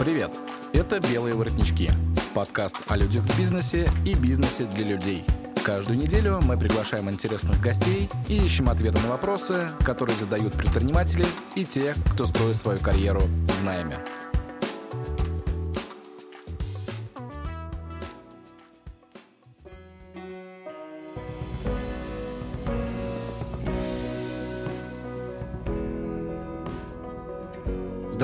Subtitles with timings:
[0.00, 0.30] Привет!
[0.72, 1.90] Это «Белые воротнички»–
[2.34, 5.26] подкаст о людях в бизнесе и бизнесе для людей.
[5.62, 11.66] Каждую неделю мы приглашаем интересных гостей и ищем ответы на вопросы, которые задают предприниматели и
[11.66, 13.98] те, кто строит свою карьеру в найме.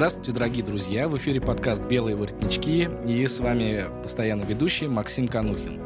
[0.06, 1.08] Здравствуйте, дорогие друзья!
[1.08, 5.80] В эфире подкаст «Белые воротнички» и с вами постоянно ведущий Максим Канухин.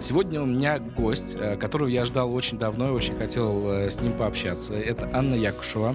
[0.00, 4.00] Сегодня у меня гость, э, которого я ждал очень давно и очень хотел э, с
[4.00, 4.74] ним пообщаться.
[4.74, 5.94] Это Анна Якушева,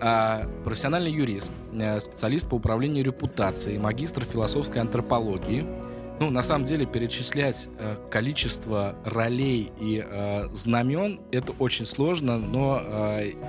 [0.00, 5.64] а, профессиональный юрист, э, специалист по управлению репутацией, магистр философской антропологии.
[6.18, 7.68] Ну, на самом деле, перечислять
[8.10, 10.02] количество ролей и
[10.54, 12.80] знамен это очень сложно, но,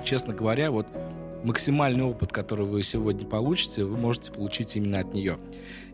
[0.04, 0.86] честно говоря, вот
[1.44, 5.38] максимальный опыт, который вы сегодня получите, вы можете получить именно от нее.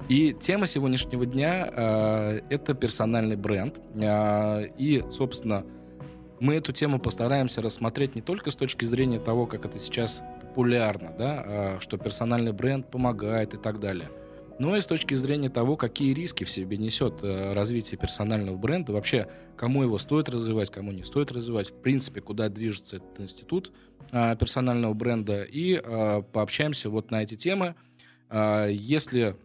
[0.08, 3.80] И тема сегодняшнего дня э, это персональный бренд.
[3.94, 5.64] Э, и, собственно,
[6.40, 11.14] мы эту тему постараемся рассмотреть не только с точки зрения того, как это сейчас популярно,
[11.16, 14.08] да, э, что персональный бренд помогает и так далее–
[14.58, 18.92] но и с точки зрения того, какие риски в себе несет э, развитие персонального бренда,
[18.92, 23.72] вообще, кому его стоит развивать, кому не стоит развивать, в принципе, куда движется этот институт
[24.38, 27.74] персонального бренда, и э, пообщаемся вот на эти темы.
[28.30, 29.36] Если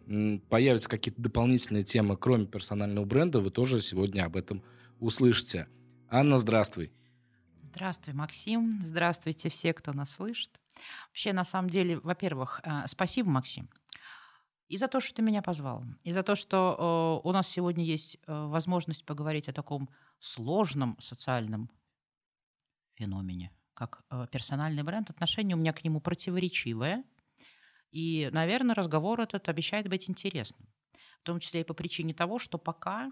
[0.48, 4.62] появятся какие-то дополнительные темы, кроме персонального бренда, вы тоже сегодня об этом
[4.98, 5.68] услышите.
[6.08, 6.90] Анна, здравствуй.
[7.62, 8.80] Здравствуй, Максим.
[8.84, 10.50] Здравствуйте все, кто нас слышит.
[11.08, 13.68] Вообще, на самом деле, во-первых, спасибо, Максим,
[14.70, 17.84] и за то, что ты меня позвал, и за то, что э, у нас сегодня
[17.84, 19.90] есть э, возможность поговорить о таком
[20.20, 21.70] сложном социальном
[22.94, 25.08] феномене, как э, персональный бренд.
[25.08, 27.02] Отношение у меня к нему противоречивое.
[27.90, 30.68] И, наверное, разговор этот обещает быть интересным.
[31.20, 33.10] В том числе и по причине того, что пока,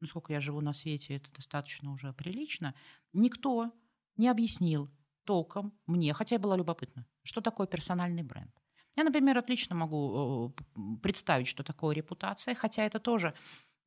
[0.00, 2.74] ну сколько я живу на свете, это достаточно уже прилично,
[3.14, 3.72] никто
[4.18, 4.90] не объяснил
[5.24, 8.54] толком мне, хотя я была любопытна, что такое персональный бренд.
[8.94, 13.34] Я, например, отлично могу э, представить, что такое репутация, хотя это тоже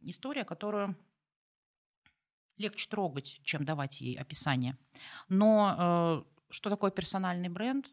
[0.02, 0.98] история, которую
[2.60, 4.78] легче трогать, чем давать ей описание.
[5.28, 7.90] Но э, что такое персональный бренд,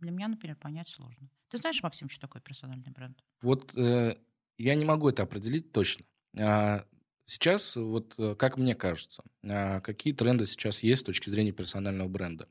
[0.00, 1.30] для меня, например, понять сложно.
[1.48, 3.22] Ты знаешь, Максим, что такое персональный бренд?
[3.42, 4.16] Вот э,
[4.58, 6.04] я не могу это определить точно.
[6.38, 6.84] А,
[7.24, 12.08] сейчас, вот э, как мне кажется, а, какие тренды сейчас есть с точки зрения персонального
[12.08, 12.48] бренда?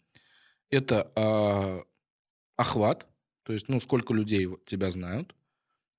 [0.69, 1.83] Это а,
[2.55, 3.07] охват,
[3.43, 5.35] то есть, ну, сколько людей тебя знают.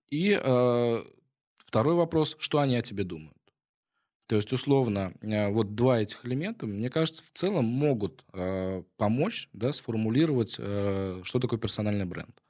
[0.08, 1.04] И э,
[1.58, 3.35] второй вопрос, что они о тебе думают.
[4.26, 9.48] То есть, условно, э, вот два этих элемента, мне кажется, в целом могут э, помочь
[9.52, 12.42] да, сформулировать, э, что такое персональный бренд.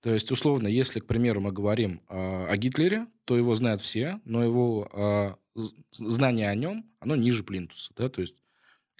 [0.00, 4.20] То есть, условно, если, к примеру, мы говорим э, о Гитлере, то его знают все,
[4.24, 7.92] но его э, знание о нем, оно ниже плинтуса.
[7.96, 8.08] Да?
[8.08, 8.40] То есть,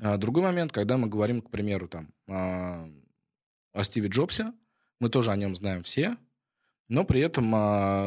[0.03, 4.53] э, другой момент, когда мы говорим, к примеру, там, о Стиве Джобсе,
[4.99, 6.17] мы тоже о нем знаем все,
[6.89, 8.05] но при этом а,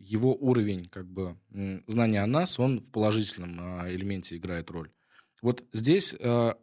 [0.00, 1.36] его уровень как бы
[1.86, 4.90] знания о нас, он в положительном а, элементе играет роль.
[5.40, 6.56] Вот здесь а,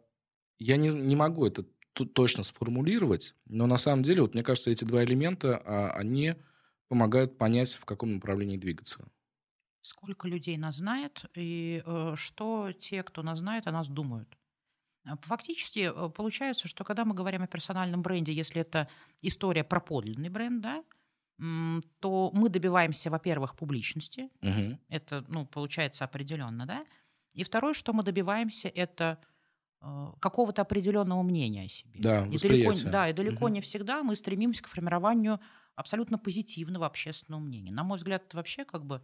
[0.58, 4.84] я не, не могу это точно сформулировать, но на самом деле, вот мне кажется, эти
[4.84, 5.58] два элемента,
[5.94, 6.34] они
[6.88, 9.06] помогают понять, в каком направлении двигаться.
[9.82, 14.36] Сколько людей нас знает и э, что те, кто нас знает, о нас думают.
[15.06, 18.88] А, фактически э, получается, что когда мы говорим о персональном бренде, если это
[19.22, 20.84] история про подлинный бренд, да,
[22.00, 24.28] то мы добиваемся, во-первых, публичности.
[24.42, 24.78] Угу.
[24.88, 26.84] Это, ну, получается определенно, да.
[27.32, 29.18] И второе, что мы добиваемся, это
[29.80, 31.98] э, какого-то определенного мнения о себе.
[31.98, 33.54] Да, и далеко, да, и далеко угу.
[33.54, 35.40] не всегда мы стремимся к формированию
[35.76, 37.72] абсолютно позитивного общественного мнения.
[37.72, 39.00] На мой взгляд, вообще как бы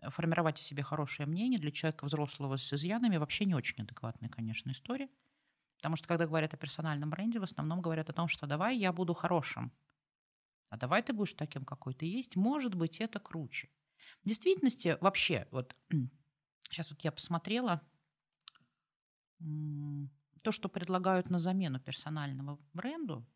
[0.00, 4.30] э, формировать о себе хорошее мнение для человека взрослого с изъянами вообще не очень адекватная,
[4.30, 5.08] конечно, история.
[5.76, 8.94] Потому что когда говорят о персональном бренде, в основном говорят о том, что давай я
[8.94, 9.72] буду хорошим,
[10.68, 12.36] а давай ты будешь таким, какой ты есть.
[12.36, 13.68] Может быть, это круче.
[14.24, 15.76] В действительности, вообще, вот
[16.68, 17.82] сейчас вот я посмотрела
[20.42, 23.26] то, что предлагают на замену персонального бренду,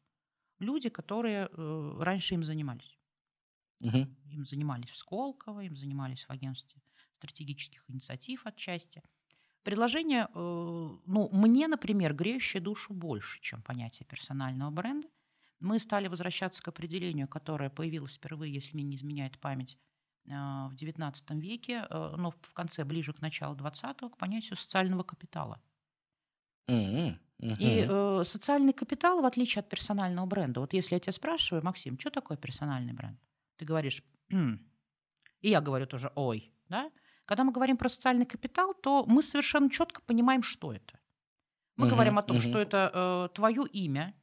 [0.59, 2.99] люди, которые э, раньше им занимались.
[3.81, 4.07] Угу.
[4.31, 6.81] Им занимались в Сколково, им занимались в агентстве
[7.17, 9.03] стратегических инициатив отчасти–
[9.63, 15.09] Предложение, э, ну, мне, например, греющее душу больше, чем понятие персонального бренда.
[15.61, 19.79] Мы стали возвращаться к определению, которое появилось впервые, если мне не изменяет память,
[20.27, 25.03] э, в XIX веке, э, но в конце, ближе к началу XX, к понятию социального
[25.03, 25.61] капитала.
[26.69, 27.19] Mm-hmm.
[27.41, 27.57] Uh-huh.
[27.59, 31.99] И э, социальный капитал, в отличие от персонального бренда, вот если я тебя спрашиваю, Максим,
[31.99, 33.19] что такое персональный бренд?
[33.61, 36.91] ты говоришь, и я говорю тоже ой, да?
[37.27, 40.99] Когда мы говорим про социальный капитал, то мы совершенно четко понимаем, что это.
[41.77, 44.15] Мы угу, говорим о том, что это э, твое имя,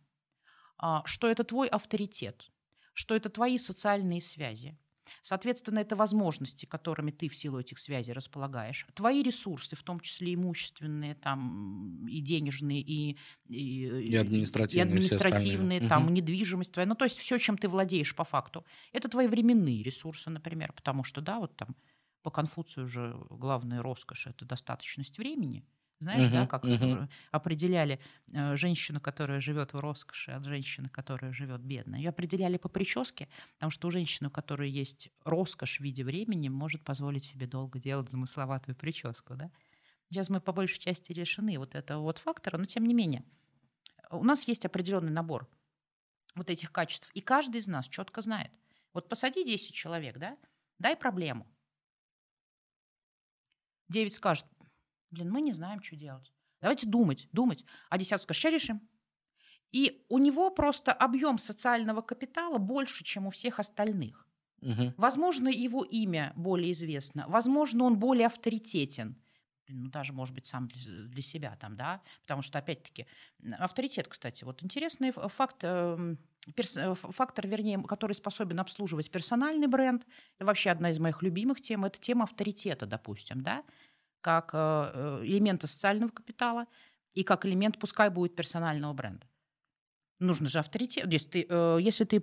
[1.06, 2.50] что это твой авторитет,
[2.94, 4.78] что это твои социальные связи,
[5.22, 8.88] Соответственно, это возможности, которыми ты в силу этих связей располагаешь.
[8.94, 15.88] Твои ресурсы, в том числе имущественные, там, и денежные, и, и, и административные, и административные
[15.88, 16.14] там, угу.
[16.14, 16.88] недвижимость твоя.
[16.88, 18.66] Ну, то есть все, чем ты владеешь по факту.
[18.92, 21.76] Это твои временные ресурсы, например, потому что, да, вот там
[22.24, 25.66] по Конфуцию же главная роскошь– это достаточность времени–
[26.00, 27.10] знаешь, uh-huh, да, как uh-huh.
[27.32, 28.00] определяли
[28.32, 31.96] э, женщину, которая живет в роскоши, от женщины, которая живет бедно.
[31.96, 36.50] Ее определяли по прическе, потому что у женщины, у которой есть роскошь в виде времени,
[36.50, 39.36] может позволить себе долго делать замысловатую прическу.
[39.36, 39.50] Да?
[40.10, 43.24] Сейчас мы по большей части решены вот этого вот фактора, но тем не менее
[44.12, 45.50] у нас есть определенный набор
[46.36, 48.52] вот этих качеств, и каждый из нас четко знает.
[48.94, 50.38] Вот посади 10 человек, да,
[50.80, 51.48] дай проблему.
[53.90, 54.46] 9 скажет,
[55.12, 56.32] Блин, мы не знаем, что делать.
[56.62, 57.64] Давайте думать, думать.
[57.90, 58.82] А десятку что решим?
[59.72, 64.28] И у него просто объем социального капитала больше, чем у всех остальных.
[64.62, 64.94] Угу.
[64.98, 69.22] Возможно, его имя более известно, возможно, он более авторитетен.
[69.70, 73.06] Ну, даже, может быть, сам для, для себя там, да, потому что, опять-таки,
[73.60, 76.18] авторитет, кстати, вот интересный факт, эм,
[76.56, 80.06] перс, э, фактор, вернее, который способен обслуживать персональный бренд,
[80.40, 83.64] вообще одна из моих любимых тем, это тема авторитета, допустим, да,
[84.28, 86.66] как э, э, элемента социального капитала
[87.14, 89.26] и как элемент, пускай будет персонального бренда.
[90.20, 91.10] Нужно же авторитет.
[91.10, 92.22] Если ты, э, если ты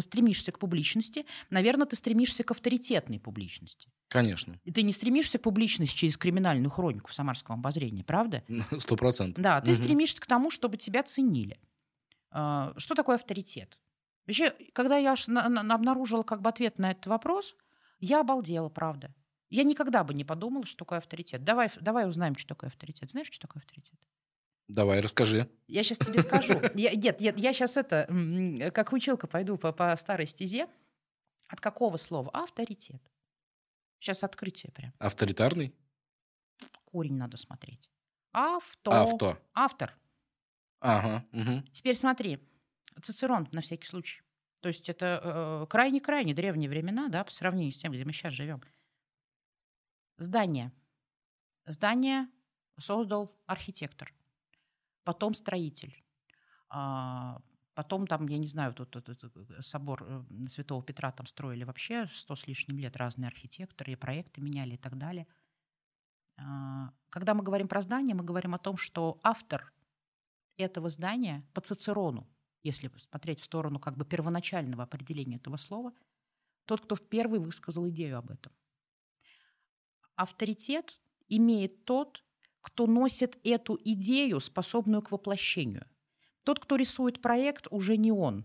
[0.00, 3.90] стремишься к публичности, наверное, ты стремишься к авторитетной публичности.
[4.08, 4.60] Конечно.
[4.64, 8.44] И ты не стремишься к публичности через криминальную хронику в Самарском обозрении, правда?
[8.78, 9.42] Сто процентов.
[9.42, 9.78] Да, ты угу.
[9.78, 11.58] стремишься к тому, чтобы тебя ценили.
[12.30, 13.78] Что такое авторитет?
[14.26, 17.56] Вообще, когда я обнаружила как бы ответ на этот вопрос,
[18.00, 19.14] я обалдела, правда.
[19.50, 21.44] Я никогда бы не подумала, что такое авторитет.
[21.44, 23.10] Давай, давай узнаем, что такое авторитет.
[23.10, 23.98] Знаешь, что такое авторитет?
[24.68, 25.48] Давай, расскажи.
[25.66, 26.60] Я сейчас тебе скажу.
[26.74, 28.06] Я, нет, я, я сейчас это,
[28.74, 30.68] как училка пойду по, по старой стезе.
[31.48, 32.30] От какого слова?
[32.34, 33.00] Авторитет.
[33.98, 34.92] Сейчас открытие прям.
[34.98, 35.74] Авторитарный?
[36.84, 37.88] Корень надо смотреть.
[38.32, 38.92] Авто.
[38.92, 39.38] Авто.
[39.54, 39.96] Автор.
[40.80, 41.24] Ага.
[41.32, 41.62] Угу.
[41.72, 42.38] Теперь смотри.
[43.02, 44.20] Цицерон на всякий случай.
[44.60, 48.34] То есть это э, крайне-крайне древние времена, да, по сравнению с тем, где мы сейчас
[48.34, 48.60] живем.
[50.18, 50.72] Здание.
[51.64, 52.28] Здание
[52.76, 54.12] создал архитектор,
[55.04, 55.94] потом строитель,
[56.70, 57.40] а,
[57.74, 62.08] потом там, я не знаю, тут, тут, тут собор э, Святого Петра там строили вообще
[62.12, 65.28] сто с лишним лет разные архитекторы, и проекты меняли и так далее.
[66.36, 69.72] А, когда мы говорим про здание, мы говорим о том, что автор
[70.56, 72.28] этого здания по Цицерону,
[72.64, 75.92] если смотреть в сторону как бы первоначального определения этого слова,
[76.64, 78.52] тот, кто первый высказал идею об этом–
[80.18, 80.98] Авторитет
[81.28, 82.24] имеет тот,
[82.60, 85.86] кто носит эту идею, способную к воплощению.
[86.42, 88.44] Тот, кто рисует проект, уже не он.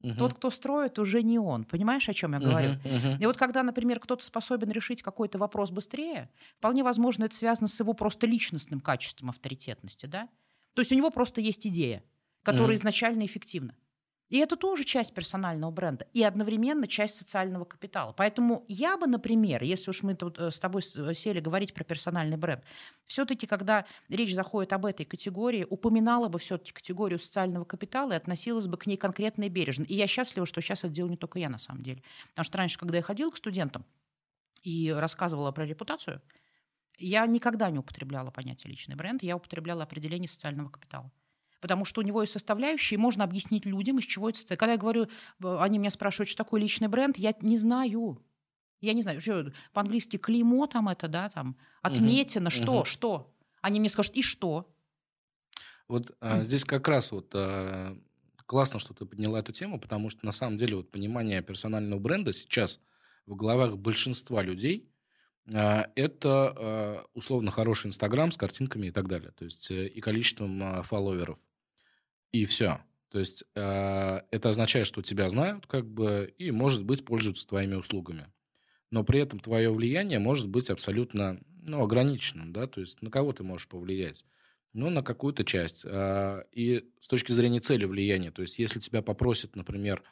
[0.00, 0.14] Угу.
[0.18, 1.64] Тот, кто строит, уже не он.
[1.64, 2.70] Понимаешь, о чем я говорю?
[2.70, 3.18] Uh-huh, uh-huh.
[3.20, 6.28] И вот когда, например, кто-то способен решить какой-то вопрос быстрее,
[6.58, 10.28] вполне возможно, это связано с его просто личностным качеством авторитетности, да?
[10.74, 12.02] То есть у него просто есть идея,
[12.42, 12.80] которая uh-huh.
[12.80, 13.76] изначально эффективна.
[14.32, 18.14] И это тоже часть персонального бренда и одновременно часть социального капитала.
[18.14, 21.84] Поэтому я бы, например, если уж мы тут э, с тобой э, сели говорить про
[21.84, 22.64] персональный бренд,
[23.04, 28.66] все-таки, когда речь заходит об этой категории, упоминала бы все-таки категорию социального капитала и относилась
[28.66, 29.84] бы к ней конкретно и бережно.
[29.84, 32.02] И я счастлива, что сейчас это делаю не только я на самом деле.
[32.30, 33.84] Потому что раньше, когда я ходила к студентам
[34.62, 36.22] и рассказывала про репутацию,
[36.96, 41.12] я никогда не употребляла понятие личный бренд, я употребляла определение социального капитала
[41.62, 44.58] потому что у него есть составляющие, и можно объяснить людям, из чего это состоит.
[44.58, 45.06] Когда я говорю,
[45.40, 48.20] они меня спрашивают, что такое личный бренд, я не знаю.
[48.80, 52.50] Я не знаю, что по-английски клеймо там это, да, там, отметено, угу.
[52.50, 52.84] что, угу.
[52.84, 53.34] что.
[53.60, 54.68] Они мне скажут, и что?
[55.86, 57.96] Вот а, здесь как раз вот а,
[58.44, 62.32] классно, что ты подняла эту тему, потому что на самом деле вот понимание персонального бренда
[62.32, 62.80] сейчас
[63.24, 64.90] в головах большинства людей
[65.54, 70.00] а, это а, условно хороший Инстаграм с картинками и так далее, то есть э, и
[70.00, 71.38] количеством а, фолловеров
[72.32, 72.80] и все.
[73.10, 77.74] То есть э, это означает, что тебя знают, как бы, и, может быть, пользуются твоими
[77.74, 78.32] услугами.
[78.90, 83.32] Но при этом твое влияние может быть абсолютно ну, ограниченным, да, то есть на кого
[83.32, 84.24] ты можешь повлиять?
[84.72, 85.84] Ну, на какую-то часть.
[85.84, 90.02] Э, и с точки зрения цели влияния, то есть если тебя попросят, например,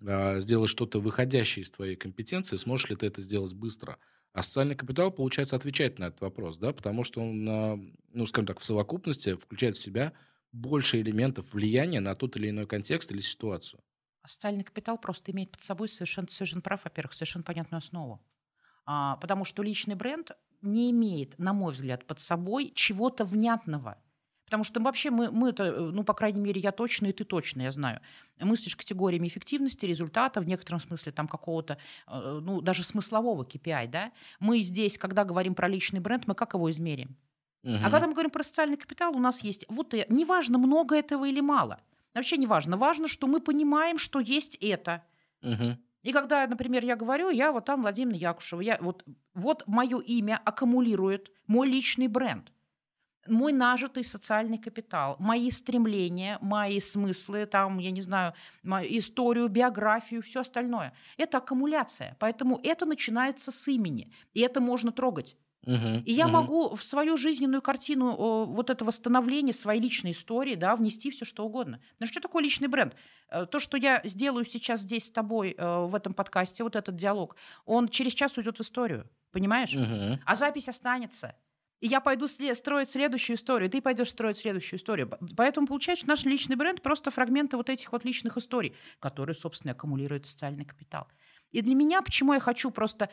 [0.00, 3.98] э, сделать что-то выходящее из твоей компетенции, сможешь ли ты это сделать быстро?
[4.32, 7.78] А социальный капитал, получается, отвечает на этот вопрос, да, потому что он, э,
[8.12, 10.12] ну, скажем так, в совокупности включает в себя
[10.52, 13.80] больше элементов влияния на тот или иной контекст или ситуацию.
[14.24, 18.20] Социальный капитал просто имеет под собой совершенно, совершенно прав, во-первых, совершенно понятную основу.
[18.84, 23.98] А, потому что личный бренд не имеет, на мой взгляд, под собой чего-то внятного.
[24.46, 27.24] Потому что вообще мы, мы это, э, ну, по крайней мере, я точно, и ты
[27.24, 28.00] точно, я знаю,
[28.38, 34.12] мыслишь категориями эффективности, результата, в некотором смысле там какого-то, э, ну, даже смыслового KPI, да.
[34.38, 37.16] Мы здесь, когда говорим про личный бренд, мы как его измерим?
[37.66, 37.78] Угу.
[37.82, 41.40] А когда мы говорим про социальный капитал, у нас есть вот неважно, много этого или
[41.40, 41.80] мало.
[42.14, 42.76] Вообще неважно.
[42.76, 45.02] Важно, что мы понимаем, что есть это.
[45.42, 45.76] Угу.
[46.02, 49.04] И когда, например, я говорю, я вот там Владимир Якушева, я, вот,
[49.34, 52.52] вот мое имя аккумулирует мой личный бренд
[53.28, 60.22] мой нажитый социальный капитал, мои стремления, мои смыслы, там, я не знаю, мою историю, биографию,
[60.22, 60.92] все остальное.
[61.16, 62.16] Это аккумуляция.
[62.20, 64.12] Поэтому это начинается с имени.
[64.32, 65.36] И это можно трогать.
[65.66, 66.30] Uh-huh, и я uh-huh.
[66.30, 71.24] могу в свою жизненную картину о, вот этого становления своей личной истории да, внести все
[71.24, 71.80] что угодно.
[71.98, 72.94] Но что такое личный бренд?
[73.28, 76.94] Э, то, что я сделаю сейчас здесь с тобой э, в этом подкасте, вот этот
[76.94, 79.74] диалог, он через час уйдет в историю, понимаешь?
[79.74, 80.18] Uh-huh.
[80.24, 81.34] А запись останется.
[81.80, 85.10] И я пойду строить следующую историю, ты пойдешь строить следующую историю.
[85.36, 89.72] Поэтому получается, что наш личный бренд просто фрагменты вот этих вот личных историй, которые, собственно,
[89.72, 91.06] аккумулируют социальный капитал.
[91.50, 93.10] И для меня, почему я хочу просто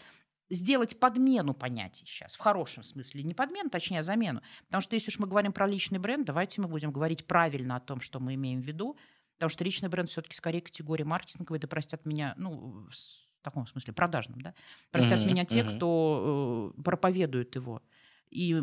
[0.49, 4.41] сделать подмену понятий сейчас, в хорошем смысле, не подмену, точнее, а замену.
[4.65, 7.79] Потому что если уж мы говорим про личный бренд, давайте мы будем говорить правильно о
[7.79, 8.97] том, что мы имеем в виду,
[9.37, 13.93] потому что личный бренд все-таки скорее категория маркетинговая, да простят меня, ну, в таком смысле,
[13.93, 14.53] продажном, да,
[14.91, 15.75] простят uh-huh, меня те, uh-huh.
[15.75, 17.81] кто э, проповедует его.
[18.29, 18.61] И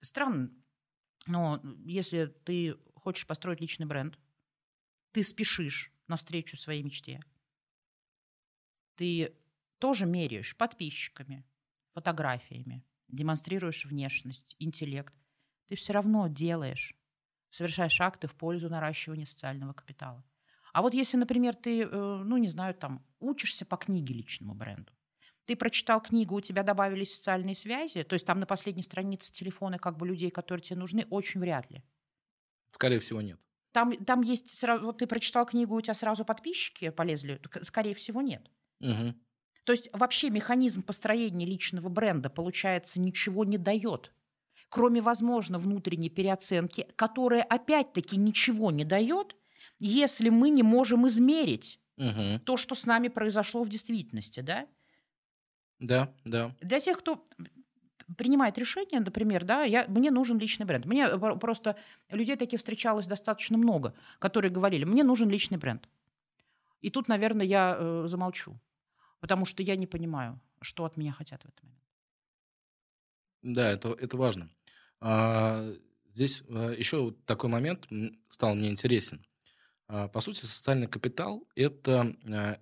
[0.00, 0.50] странно,
[1.26, 4.18] но если ты хочешь построить личный бренд,
[5.12, 7.20] ты спешишь навстречу своей мечте,
[8.96, 9.34] ты
[9.78, 11.44] тоже меряешь подписчиками,
[11.94, 15.14] фотографиями, демонстрируешь внешность, интеллект,
[15.66, 16.96] ты все равно делаешь,
[17.50, 20.24] совершаешь акты в пользу наращивания социального капитала.
[20.72, 24.92] А вот если, например, ты, э, ну, не знаю, там, учишься по книге личному бренду,
[25.46, 29.78] ты прочитал книгу, у тебя добавились социальные связи, то есть там на последней странице телефоны
[29.78, 31.82] как бы людей, которые тебе нужны, очень вряд ли.
[32.70, 33.40] Скорее всего, нет.
[33.72, 38.20] Там, там есть сразу, вот ты прочитал книгу, у тебя сразу подписчики полезли, скорее всего,
[38.20, 38.50] нет.
[38.80, 39.14] Угу.
[39.68, 44.14] То есть вообще механизм построения личного бренда, получается, ничего не дает,
[44.70, 49.36] кроме, возможно, внутренней переоценки, которая опять-таки ничего не дает,
[49.78, 52.40] если мы не можем измерить угу.
[52.46, 54.66] то, что с нами произошло в действительности, да?
[55.80, 56.56] Да, да.
[56.62, 57.28] Для тех, кто
[58.16, 60.86] принимает решение, например, да, я, мне нужен личный бренд.
[60.86, 61.76] Мне просто
[62.08, 65.86] людей таких встречалось достаточно много, которые говорили, мне нужен личный бренд.
[66.80, 68.58] И тут, наверное, я э, замолчу
[69.20, 71.82] потому что я не понимаю, что от меня хотят в этот момент.
[73.42, 74.50] Да, это, это важно.
[75.00, 75.72] А,
[76.12, 77.88] здесь а, еще такой момент
[78.28, 79.24] стал мне интересен.
[79.86, 82.60] А, по сути, социальный капитал– это а,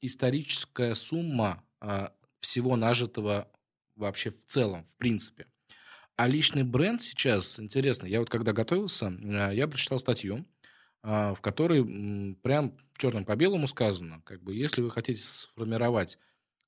[0.00, 3.50] историческая сумма а, всего нажитого
[3.94, 5.46] вообще в целом, в принципе.
[6.16, 9.12] А личный бренд сейчас, интересно, я вот когда готовился,
[9.52, 10.46] я прочитал статью,
[11.06, 16.18] в которой прям черным по белому сказано, как бы, если вы хотите сформировать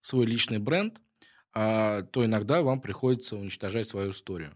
[0.01, 1.01] свой личный бренд,
[1.53, 4.55] а, то иногда вам приходится уничтожать свою историю.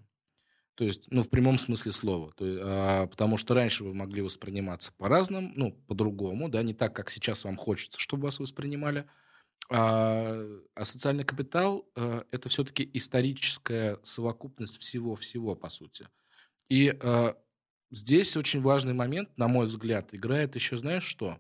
[0.74, 2.32] То есть, ну, в прямом смысле слова.
[2.32, 7.10] То, а, потому что раньше вы могли восприниматься по-разному, ну, по-другому, да, не так, как
[7.10, 9.06] сейчас вам хочется, чтобы вас воспринимали.
[9.70, 10.42] А,
[10.74, 16.08] а социальный капитал а, это все-таки историческая совокупность всего-всего, по сути.
[16.68, 17.36] И а,
[17.92, 21.38] здесь очень важный момент, на мой взгляд, играет еще, знаешь что?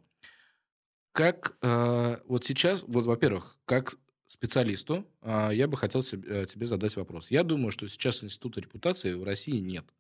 [1.12, 6.66] Как э, вот сейчас, вот, во-первых, как специалисту, э, я бы хотел себе, э, тебе
[6.66, 7.30] задать вопрос.
[7.30, 9.92] Я думаю, что сейчас института репутации в России нет.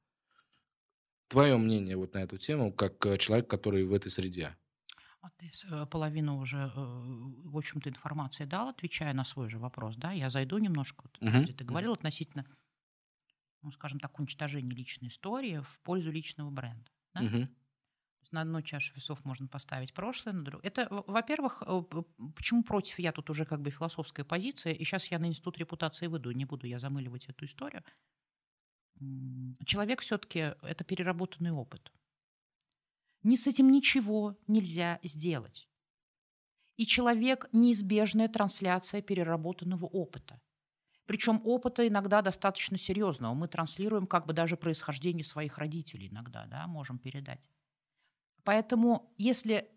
[1.28, 4.56] Твое мнение вот на эту тему, как э, человек, который в этой среде?
[5.20, 10.12] А ты э, половину уже, в общем-то, информации дал, отвечая на свой же вопрос, да?
[10.12, 11.42] Я зайду немножко, угу.
[11.42, 12.46] где ты говорил относительно
[13.62, 16.90] ну, скажем так, уничтожение личной истории в пользу личного бренда.
[17.14, 17.22] Да?
[17.22, 17.48] Угу.
[18.32, 20.64] На одну чашу весов можно поставить прошлое, на другую.
[20.64, 21.82] Это, во-первых, э,
[22.34, 26.06] почему против я тут уже как бы философская позиция, и сейчас я на институт репутации
[26.06, 27.84] выйду, не буду я замыливать эту историю.
[29.66, 31.92] Человек все-таки это переработанный опыт.
[33.22, 35.68] Ни с этим ничего нельзя сделать.
[36.76, 40.40] И человек– неизбежная трансляция переработанного опыта.
[41.06, 43.34] Причем опыта иногда достаточно серьезного.
[43.34, 47.40] Мы транслируем как бы даже происхождение своих родителей иногда, да, можем передать.
[48.44, 49.68] Поэтому если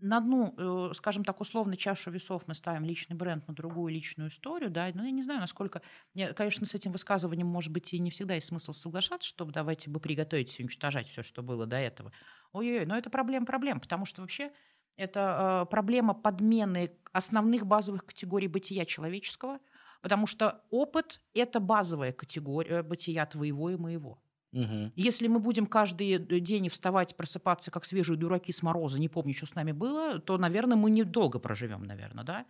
[0.00, 0.54] на одну,
[0.90, 4.88] э, скажем так, условно чашу весов мы ставим личный бренд, на другую личную историю, да,
[4.94, 5.82] но ну, я не знаю, насколько,
[6.14, 9.90] я, конечно, с этим высказыванием, может быть, и не всегда есть смысл соглашаться, чтобы давайте
[9.90, 12.12] бы приготовить уничтожать все, что было до этого.
[12.52, 14.52] Ой-ой-ой, но это проблема проблем, потому что вообще
[14.96, 19.60] это э, проблема подмены основных базовых категорий бытия человеческого,
[20.00, 24.22] потому что опыт– это базовая категория бытия твоего и моего.
[24.52, 24.92] Угу.
[24.96, 29.46] Если мы будем каждый день вставать, просыпаться, как свежие дураки с мороза, не помню, что
[29.46, 32.46] с нами было, то, наверное, мы недолго проживем, наверное, да?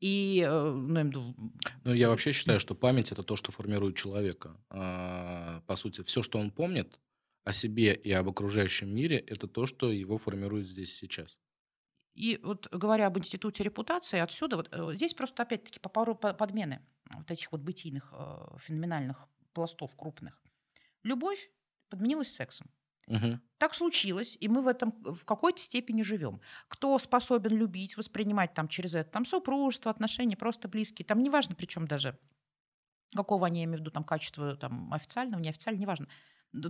[0.00, 1.34] И, э, ну,
[1.84, 4.56] ну, я вообще считаю, что память это то, что формирует человека.
[4.68, 7.00] А, по сути, все, что он помнит
[7.44, 11.38] о себе и об окружающем мире, это то, что его формирует здесь сейчас.
[12.16, 16.80] И вот говоря об институте репутации, отсюда вот э, здесь просто опять-таки по пару подмены
[17.12, 20.42] вот этих вот бытийных э, феноменальных пластов крупных.
[21.02, 21.50] Любовь
[21.90, 22.70] подменилась сексом.
[23.06, 23.38] Угу.
[23.58, 26.40] Так случилось, и мы в этом в какой-то степени живем.
[26.68, 31.86] Кто способен любить, воспринимать там через это там супружество, отношения, просто близкие, там неважно, причем
[31.86, 32.18] даже
[33.14, 36.08] какого они, я имею в виду, там качество там, официального, неофициального, неважно.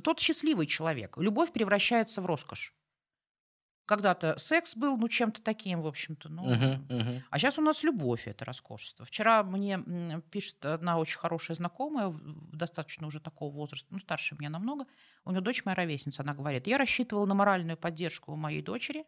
[0.02, 1.16] Тот счастливый человек.
[1.18, 2.74] Любовь превращается в роскошь.
[3.86, 6.28] Когда-то секс был, ну, чем-то таким, в общем-то.
[6.28, 7.22] Ну, uh-huh, uh-huh.
[7.30, 9.04] А сейчас у нас любовь, это роскошество.
[9.04, 9.80] Вчера мне
[10.30, 12.12] пишет одна очень хорошая знакомая,
[12.52, 14.86] достаточно уже такого возраста, ну, старше меня намного.
[15.24, 19.04] У нее дочь моя ровесница, она говорит, я рассчитывала на моральную поддержку у моей дочери,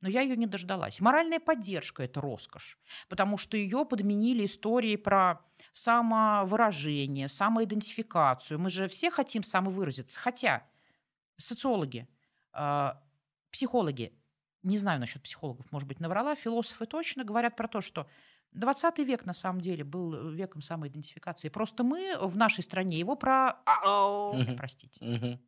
[0.00, 1.00] но я ее не дождалась.
[1.00, 5.40] Моральная поддержка– это роскошь, потому что ее подменили истории про
[5.72, 8.58] самовыражение, самоидентификацию.
[8.60, 10.18] Мы же все хотим самовыразиться.
[10.18, 10.66] Хотя
[11.36, 12.08] социологи,
[12.52, 13.02] а,
[13.50, 14.12] психологи
[14.62, 18.06] не знаю насчет психологов, может быть, наврала, философы точно говорят про то, что
[18.52, 21.48] 20 век на самом деле был веком самоидентификации.
[21.48, 23.56] Просто мы в нашей стране его про...
[24.56, 25.38] Простите.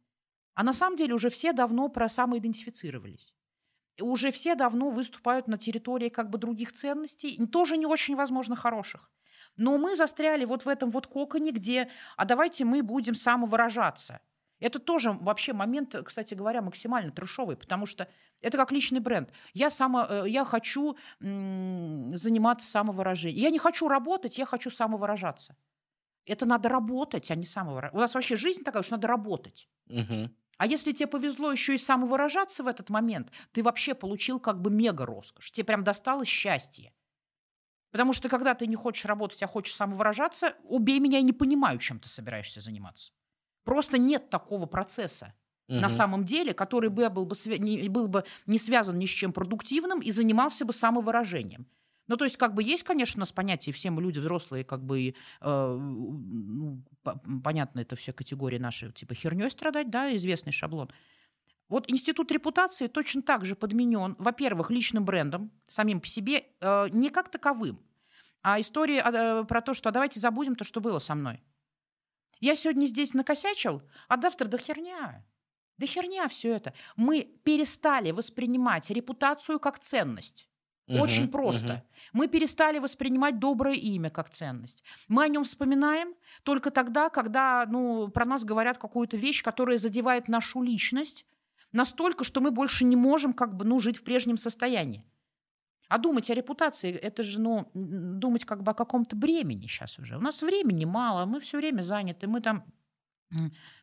[0.55, 3.35] А на самом деле уже все давно про самоидентифицировались.
[4.01, 9.11] Уже все давно выступают на территории как бы других ценностей, тоже не очень, возможно, хороших.
[9.57, 14.21] Но мы застряли вот в этом вот коконе, где, а давайте мы будем самовыражаться–
[14.63, 18.09] это тоже вообще момент, кстати говоря, максимально трешовый, потому что
[18.41, 19.33] это как личный бренд.
[19.55, 23.43] Я, само, э, я хочу заниматься самовыражением.
[23.43, 25.57] Я не хочу работать, я хочу самовыражаться.
[26.25, 27.97] Это надо работать, а не самовыражаться.
[27.97, 29.69] У нас вообще жизнь такая, что надо работать.
[29.89, 30.31] Угу.
[30.59, 34.71] А если тебе повезло еще и самовыражаться в этот момент, ты вообще получил как бы
[34.71, 35.51] мега роскошь.
[35.51, 36.93] Тебе прям досталось счастье.
[37.91, 41.79] Потому что когда ты не хочешь работать, а хочешь самовыражаться, убей меня, я не понимаю,
[41.79, 43.13] чем ты собираешься заниматься.
[43.65, 45.35] Просто нет такого процесса
[45.69, 45.81] угу.
[45.81, 49.33] на самом деле, который бы был, бы не, был бы не связан ни с чем
[49.33, 51.67] продуктивным и занимался бы самовыражением.
[52.09, 54.85] Ну, то есть, как бы есть, конечно, у нас понятие, все мы люди взрослые, как
[54.85, 56.83] бы, э, ну,
[57.45, 60.91] понятно, это все категории наши, типа херней страдать, да, известный шаблон.
[61.69, 67.09] Вот институт репутации точно так же подменен, во-первых, личным брендом, самим по себе, э, не
[67.09, 67.81] как таковым,
[68.43, 71.41] а история э, про то, что а давайте забудем то, что было со мной.
[72.43, 75.25] Я сегодня здесь накосячил, а завтра да херня.
[75.79, 76.75] Да херня все это.
[76.97, 80.49] Мы перестали воспринимать репутацию как ценность.
[80.89, 81.75] Угу, Очень просто.
[81.75, 81.83] Угу.
[82.15, 84.83] Мы перестали воспринимать доброе имя как ценность.
[85.07, 90.27] Мы о нем вспоминаем только тогда, когда ну, про нас говорят какую-то вещь, которая задевает
[90.27, 91.25] нашу личность
[91.71, 95.05] настолько, что мы больше не можем как бы, ну, жить в прежнем состоянии.
[95.93, 100.17] А думать о репутации, это же, ну, думать как бы о каком-то бремени сейчас уже.
[100.17, 102.65] У нас времени мало, мы все время заняты, мы там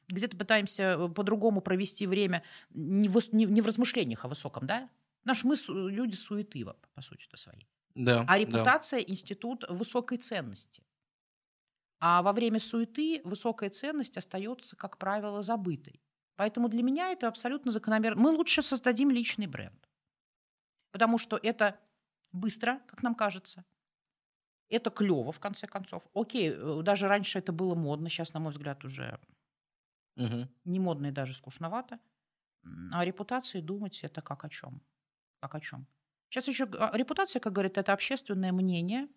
[0.08, 2.42] где-то пытаемся э, по-другому провести время
[2.72, 4.90] не в, не, не в размышлениях о высоком, да?
[5.24, 7.68] Наш мы люди суеты, по сути-то своей.
[7.94, 10.82] Да, а репутация да.– институт высокой ценности.
[12.00, 16.02] А во время суеты высокая ценность остается, как правило, забытой.
[16.38, 18.20] Поэтому для меня это абсолютно закономерно.
[18.20, 19.88] Мы лучше создадим личный бренд.
[20.92, 21.80] Потому что это
[22.32, 23.66] быстро, как нам кажется.
[24.70, 26.08] Это клево, в конце концов.
[26.14, 29.20] Окей, э, даже раньше это было модно, сейчас, на мой взгляд, уже
[30.16, 30.48] угу.
[30.66, 32.00] не модно и даже скучновато.
[32.92, 34.82] А репутации думать это как о чем?
[35.40, 35.88] Как о чем?
[36.30, 39.08] Сейчас еще а, репутация, как говорят, это общественное мнение,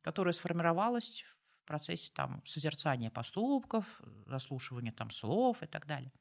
[0.00, 1.24] которое сформировалось
[1.62, 6.12] в процессе там, созерцания поступков, заслушивания там, слов и так далее.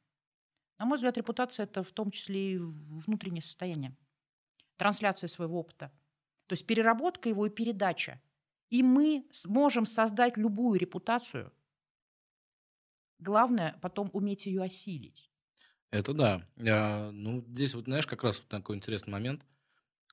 [0.78, 3.96] На мой взгляд, репутация это в том числе и внутреннее состояние
[4.78, 5.92] трансляция своего опыта.
[6.48, 8.22] То есть переработка его и передача.
[8.70, 11.54] И мы сможем создать любую репутацию.
[13.20, 15.32] Главное потом уметь ее осилить.
[15.92, 16.48] Это да.
[16.58, 19.46] Я, ну, здесь вот, знаешь, как раз вот такой интересный момент.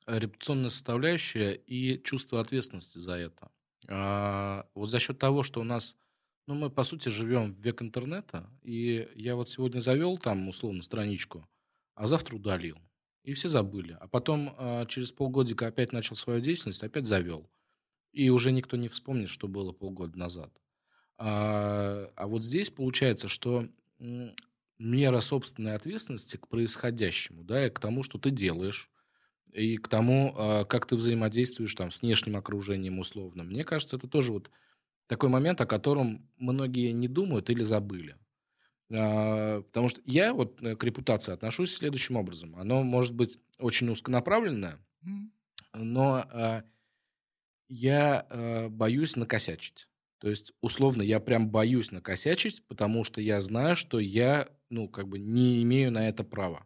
[0.07, 3.51] Репутационная составляющая и чувство ответственности за это.
[3.89, 5.97] А, вот за счет того, что у нас,
[6.47, 10.83] ну, мы, по сути, живем в век интернета, и я вот сегодня завел там, условно,
[10.83, 11.49] страничку,
[11.95, 12.77] а завтра удалил.
[13.23, 13.97] И все забыли.
[14.01, 17.49] А потом э, через полгодика опять начал свою деятельность, опять завел.
[18.13, 20.61] И уже никто не вспомнит, что было полгода назад.
[21.19, 23.69] А, а вот здесь получается, что
[24.79, 28.91] мера собственной ответственности к происходящему, да, и к тому, что ты делаешь,
[29.53, 33.45] и к тому, а, как ты взаимодействуешь там с внешним окружением условно.
[33.45, 34.51] Мне кажется, это тоже вот
[35.07, 38.17] такой момент, о котором многие не думают или забыли.
[38.93, 42.57] А, потому что я вот э, к репутации отношусь следующим образом.
[42.57, 44.79] Оно может быть очень узконаправленное,
[45.73, 46.65] но а,
[47.69, 49.89] я боюсь накосячить.
[50.23, 55.09] То есть, условно, я прям боюсь накосячить, потому что я знаю, что я, ну, как
[55.09, 56.65] бы не имею на это права.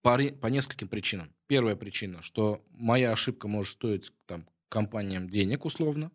[0.00, 1.34] По, по нескольким причинам.
[1.46, 6.10] Первая причина, что моя ошибка может стоить там, компаниям денег, условно.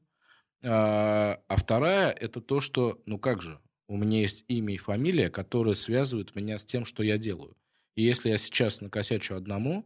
[0.64, 3.60] А, а вторая– это то, что, ну как же,
[3.94, 7.56] у меня есть имя и фамилия, которые связывают меня с тем, что я делаю.
[7.94, 9.86] И если я сейчас накосячу одному,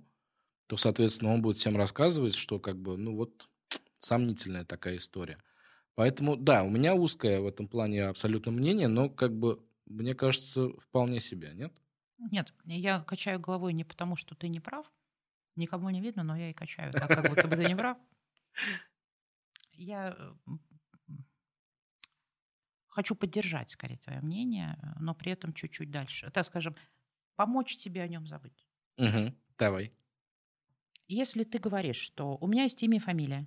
[0.67, 3.49] то, соответственно, он будет всем рассказывать, что как бы, ну вот,
[3.99, 5.43] сомнительная такая история.
[5.95, 10.69] Поэтому, да, у меня узкое в этом плане абсолютно мнение, но, как бы, мне кажется,
[10.79, 11.73] вполне себе, нет?
[12.31, 14.89] Нет, я качаю головой не потому, что ты не прав.
[15.57, 17.97] Никому не видно, но я и качаю так, как будто бы ты не прав.
[19.73, 20.15] Я
[22.97, 26.31] хочу поддержать, скорее, твое мнение, но при этом чуть-чуть дальше.
[26.31, 26.75] Так скажем,
[27.35, 28.65] помочь тебе о нем забыть.
[28.97, 29.93] Угу, давай.
[31.07, 33.45] Если ты говоришь, что у меня есть имя и фамилия,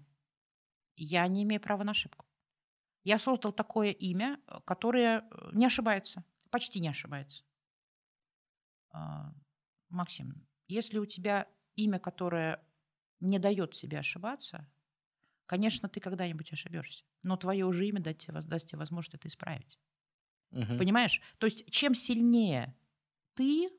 [0.95, 2.27] я не имею права на ошибку.
[3.03, 7.43] Я создал такое имя, э, которое э, не ошибается, почти не ошибается.
[8.93, 9.33] А,
[9.89, 12.65] Максим, если у тебя имя, которое
[13.19, 14.71] не дает себе ошибаться,
[15.51, 17.03] конечно, ты когда-нибудь ошибешься.
[17.25, 19.81] Но твое уже имя даст тебе, даст тебе возможность это исправить.
[20.53, 20.79] Угу.
[20.79, 21.21] Понимаешь?
[21.39, 22.77] То есть чем сильнее
[23.35, 23.71] ты э,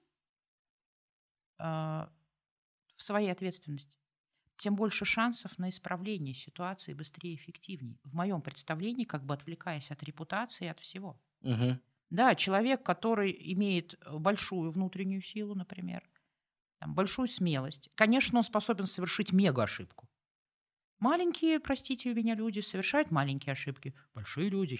[1.64, 2.10] в
[2.98, 3.98] своей ответственности,
[4.58, 7.98] тем больше шансов на исправление ситуации быстрее и эффективнее.
[8.04, 11.22] В моем представлении, как бы отвлекаясь от репутации и от всего.
[11.40, 11.80] Угу.
[12.10, 16.04] Да, человек, который имеет большую внутреннюю силу, например,
[16.80, 20.11] там, большую смелость, конечно, он способен совершить мега-ошибку.
[21.02, 23.96] Маленькие, простите меня, люди совершают маленькие ошибки.
[24.14, 24.80] Большие люди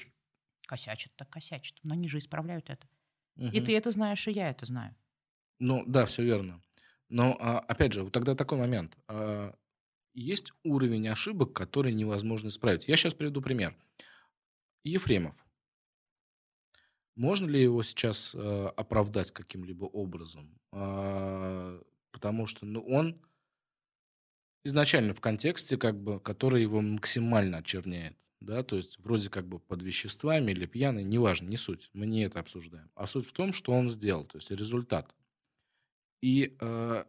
[0.68, 1.78] косячат, так косячат.
[1.82, 2.88] Но они же исправляют это.
[3.38, 3.48] Угу.
[3.48, 4.96] И ты это знаешь, и я это знаю.
[5.58, 6.62] Ну, да, все верно.
[7.10, 8.96] Но, а, опять же, вот тогда такой момент.
[9.08, 9.56] А,
[10.14, 12.88] есть уровень ошибок, который невозможно исправить.
[12.88, 13.76] Я сейчас приведу пример.
[14.84, 15.36] Ефремов.
[17.16, 20.60] Можно ли его сейчас э, оправдать каким-либо образом?
[20.72, 21.82] Э,
[22.12, 23.22] потому что ну, он
[24.64, 28.18] изначально в контексте, как бы, который его максимально очерняет.
[28.40, 32.24] Да, то есть вроде как бы под веществами или пьяный, неважно, не суть, мы не
[32.24, 32.90] это обсуждаем.
[32.96, 35.14] А суть в том, что он сделал, то есть результат.
[36.22, 37.06] И э,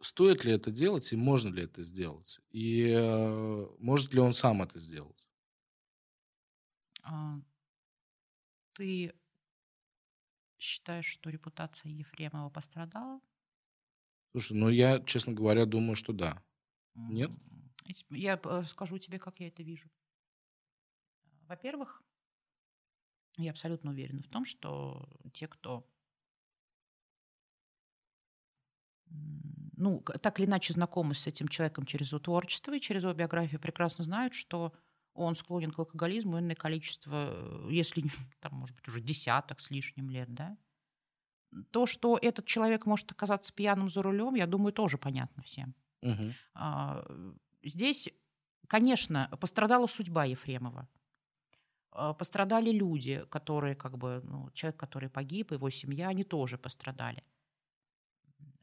[0.00, 2.38] стоит ли это делать и можно ли это сделать?
[2.50, 5.26] И э, может ли он сам это сделать?
[7.02, 7.40] А,
[8.74, 9.14] ты
[10.58, 13.20] считаешь, что репутация Ефремова пострадала?
[14.32, 16.42] Слушай, ну я, честно говоря, думаю, что да.
[16.94, 17.30] Нет?
[18.10, 19.88] Я э, скажу тебе, как я это вижу.
[21.48, 22.02] Во-первых,
[23.36, 25.86] я абсолютно уверена в том, что те, кто
[29.76, 33.60] ну, так или иначе знакомы с этим человеком через его творчество и через его биографию,
[33.60, 34.72] прекрасно знают, что
[35.14, 38.04] он склонен к алкоголизму иное количество, э, если,
[38.40, 40.56] там, может быть, уже десяток с лишним лет, да.
[41.70, 45.74] То, что этот человек может оказаться пьяным за рулем, я думаю, тоже понятно всем.
[46.02, 47.38] Угу.
[47.62, 48.08] Здесь,
[48.66, 50.88] конечно, пострадала судьба Ефремова.
[51.92, 57.22] А, пострадали люди, которые, как бы, ну, человек, который погиб, его семья, они тоже пострадали.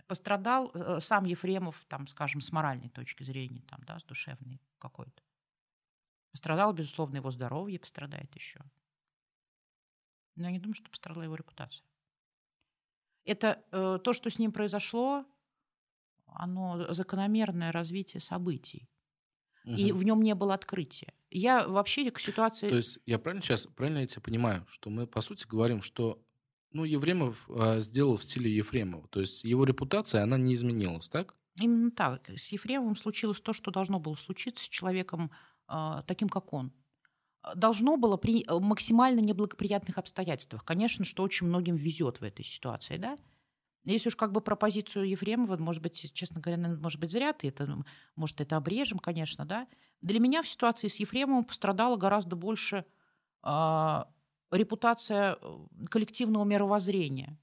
[0.07, 5.21] Пострадал э, сам Ефремов, там, скажем, с моральной точки зрения, там, да, с душевной какой-то.
[6.31, 8.59] Пострадало, безусловно, его здоровье, пострадает еще.
[10.35, 11.85] Но я не думаю, что пострадала его репутация.
[13.25, 15.25] Это э, то, что с ним произошло,
[16.33, 18.89] оно закономерное развитие событий.
[19.65, 19.75] Угу.
[19.75, 21.13] И в нем не было открытия.
[21.29, 22.69] Я вообще к ситуации...
[22.69, 26.21] То есть я правильно сейчас, правильно я тебя понимаю, что мы, по сути, говорим, что
[26.71, 29.07] ну, Ефремов э, сделал в стиле Ефремова.
[29.09, 31.35] То есть его репутация, она не изменилась, так?
[31.55, 32.29] Именно так.
[32.29, 35.31] С Ефремовым случилось то, что должно было случиться с человеком
[35.67, 36.71] э, таким, как он.
[37.55, 40.63] Должно было при максимально неблагоприятных обстоятельствах.
[40.65, 43.17] Конечно, что очень многим везет в этой ситуации, да?
[43.83, 47.47] Если уж как бы про позицию Ефремова, может быть, честно говоря, может быть, зря ты
[47.47, 47.83] это, ну,
[48.15, 49.67] может, это обрежем, конечно, да.
[50.01, 52.85] Для меня в ситуации с Ефремовым пострадала гораздо больше
[53.43, 54.03] э,
[54.51, 55.57] репутация э,
[55.89, 57.37] коллективного мировоззрения,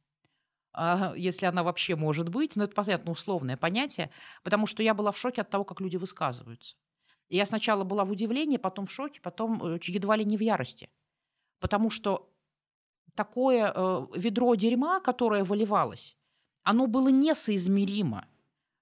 [0.79, 4.11] а, если она вообще может быть, но это, понятно, условное понятие,
[4.43, 6.77] потому что я была в шоке от того, как люди высказываются.
[7.31, 10.91] Я сначала была в удивлении, потом в шоке, потом э, едва ли не в ярости.
[11.61, 12.31] Потому что
[13.15, 16.15] такое э, ведро дерьма, которое выливалось,
[16.67, 18.29] оно было несоизмеримо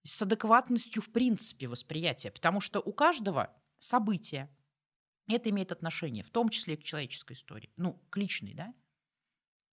[0.05, 4.51] с адекватностью в принципе восприятия, потому что у каждого события
[5.29, 8.75] это имеет отношение, в том числе к человеческой истории, ну, к личной, да,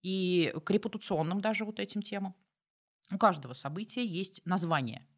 [0.02, 2.34] и к репутационным даже вот этим темам.
[3.10, 5.08] У каждого события есть название.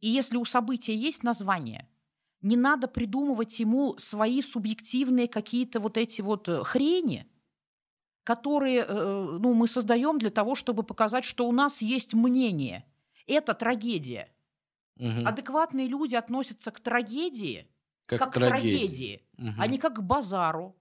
[0.00, 1.88] И если у события есть название,
[2.40, 7.30] не надо придумывать ему свои субъективные какие-то вот эти вот э, хрени,
[8.28, 12.84] которые э, ну, мы создаем для того, чтобы показать, что у нас есть мнение.
[13.26, 14.28] Это трагедия.
[14.98, 15.24] Угу.
[15.24, 17.66] Адекватные люди относятся к трагедии
[18.04, 19.54] как, как к трагедии, угу.
[19.58, 20.76] а не как к базару,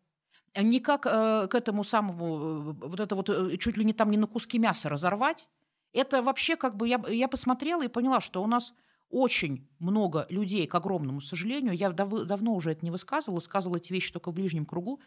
[0.54, 3.94] а не как э, к этому самому, э, вот это вот э, чуть ли не
[3.94, 5.48] там не на куски мяса разорвать.
[5.94, 8.74] Это вообще как бы, я, я посмотрела и поняла, что у нас
[9.10, 13.94] очень много людей, к огромному сожалению, я дав, давно уже это не высказывала, сказывала эти
[13.94, 15.00] вещи только в ближнем кругу,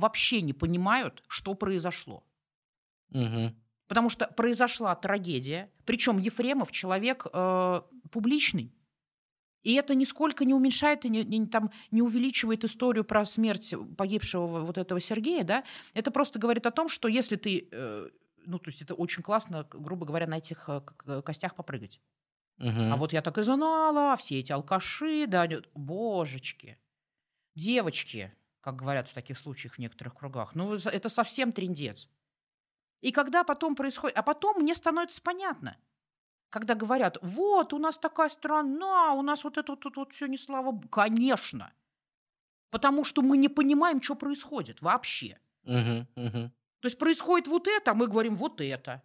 [0.00, 2.24] вообще не понимают, что произошло.
[3.10, 3.54] Угу.
[3.86, 8.72] Потому что произошла трагедия, причем Ефремов человек э, публичный.
[9.62, 14.60] И это нисколько не уменьшает и не, не, там, не увеличивает историю про смерть погибшего
[14.60, 18.08] вот этого Сергея, да, это просто говорит о том, что если ты, э,
[18.46, 22.00] ну, то есть это очень классно, грубо говоря, на этих э, костях попрыгать.
[22.58, 22.92] Угу.
[22.92, 26.78] А вот я так и знала, все эти алкаши, да, божечки,
[27.54, 32.08] девочки, как говорят в таких случаях в некоторых кругах, ну, это совсем трендец.
[33.00, 35.76] И когда потом происходит, а потом мне становится понятно–
[36.50, 40.26] когда говорят, вот, у нас такая страна, у нас вот это вот, вот, вот все
[40.26, 40.88] не слава Богу.
[40.88, 41.72] Конечно.
[42.70, 45.38] Потому что мы не понимаем, что происходит вообще.
[45.64, 46.50] Угу, угу.
[46.80, 49.02] То есть происходит вот это, а мы говорим вот это.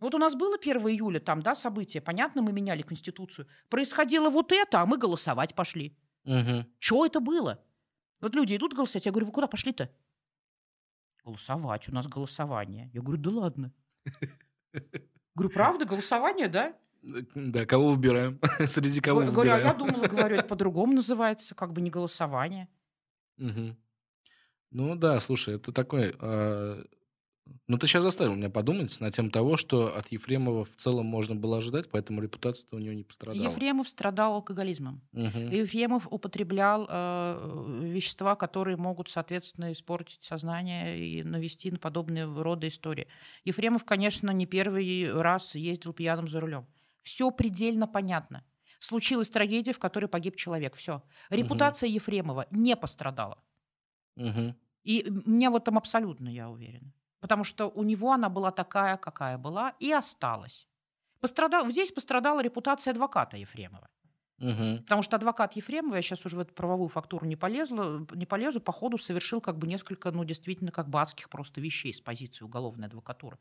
[0.00, 3.46] Вот у нас было 1 июля, там, да, событие, понятно, мы меняли Конституцию.
[3.68, 5.96] Происходило вот это, а мы голосовать пошли.
[6.24, 6.66] Угу.
[6.78, 7.62] Что это было?
[8.20, 9.90] Вот люди идут голосовать, я говорю, вы куда пошли-то?
[11.24, 12.90] Голосовать, у нас голосование.
[12.92, 13.72] Я говорю, да ладно.
[15.34, 16.76] Говорю, правда, голосование, да?
[17.02, 18.38] Да, кого выбираем?
[18.66, 19.62] Среди кого говорю, выбираем?
[19.62, 22.68] Говорю, а я думала, говорю, это по-другому называется, как бы не голосование.
[23.38, 23.76] Угу.
[24.72, 26.84] Ну да, слушай, это такой а,
[27.66, 31.34] ну, ты сейчас заставил меня подумать на тему того, что от Ефремова в целом можно
[31.34, 33.44] было ожидать, поэтому репутация у него не пострадала.
[33.44, 35.00] Ефремов страдал алкоголизмом.
[35.12, 35.38] Угу.
[35.38, 43.06] Ефремов употреблял э, вещества, которые могут, соответственно, испортить сознание и навести на подобные рода истории.
[43.44, 46.66] Ефремов, конечно, не первый раз ездил пьяным за рулем.
[47.02, 48.44] Все предельно понятно.
[48.80, 50.74] Случилась трагедия, в которой погиб человек.
[50.74, 51.02] Все.
[51.28, 51.94] Репутация угу.
[51.94, 53.38] Ефремова не пострадала.
[54.16, 54.54] Угу.
[54.84, 59.38] И меня в этом абсолютно, я уверена потому что у него она была такая, какая
[59.38, 60.68] была, и осталась.
[61.20, 63.88] Пострадал, здесь пострадала репутация адвоката Ефремова.
[64.38, 64.78] Угу.
[64.84, 68.60] Потому что адвокат Ефремова, я сейчас уже в эту правовую фактуру не полезу, не полезу,
[68.60, 72.44] по ходу совершил как бы несколько, ну, действительно, как бы адских просто вещей с позиции
[72.44, 73.36] уголовной адвокатуры.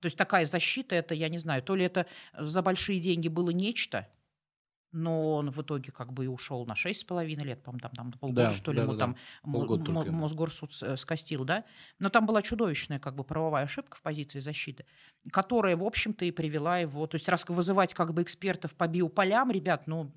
[0.00, 2.06] То есть такая защита, это, я не знаю, то ли это
[2.38, 4.08] за большие деньги было нечто,
[4.92, 8.48] но он в итоге как бы и ушел на 6,5 лет, по-моему, там, там полгода,
[8.48, 10.12] да, что ли, да, ему да, там да.
[10.12, 11.64] Мосгорсуд скостил, да?
[11.98, 14.84] Но там была чудовищная как бы правовая ошибка в позиции защиты,
[15.32, 17.06] которая, в общем-то, и привела его...
[17.06, 20.12] То есть раз вызывать как бы экспертов по биополям, ребят, ну,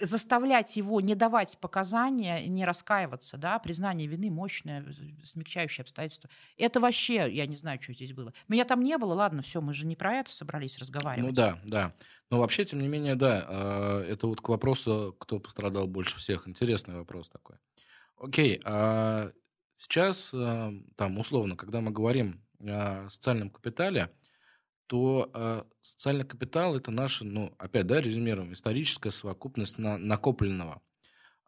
[0.00, 4.84] заставлять его не давать показания, не раскаиваться, да, признание вины мощное,
[5.24, 6.30] смягчающее обстоятельство.
[6.56, 8.32] Это вообще, я не знаю, что здесь было.
[8.48, 11.30] Меня там не было, ладно, все, мы же не про это собрались разговаривать.
[11.30, 11.94] Ну да, да.
[12.30, 16.48] Но вообще, тем не менее, да, а, это вот к вопросу, кто пострадал больше всех.
[16.48, 17.56] Интересный вопрос такой.
[18.16, 19.32] Окей, а
[19.76, 24.08] сейчас, а, там, условно, когда мы говорим о социальном капитале,
[24.92, 30.82] то э, социальный капитал это наша, ну, опять, да, резюмируем, историческая совокупность на, накопленного.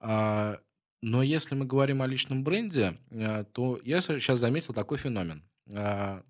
[0.00, 0.58] А,
[1.02, 5.46] но если мы говорим о личном бренде, э, то я сейчас заметил такой феномен.
[5.70, 6.22] А,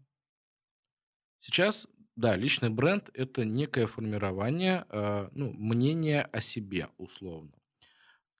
[1.39, 7.53] сейчас, да, личный бренд– это некое формирование э, ну, мнения о себе, условно.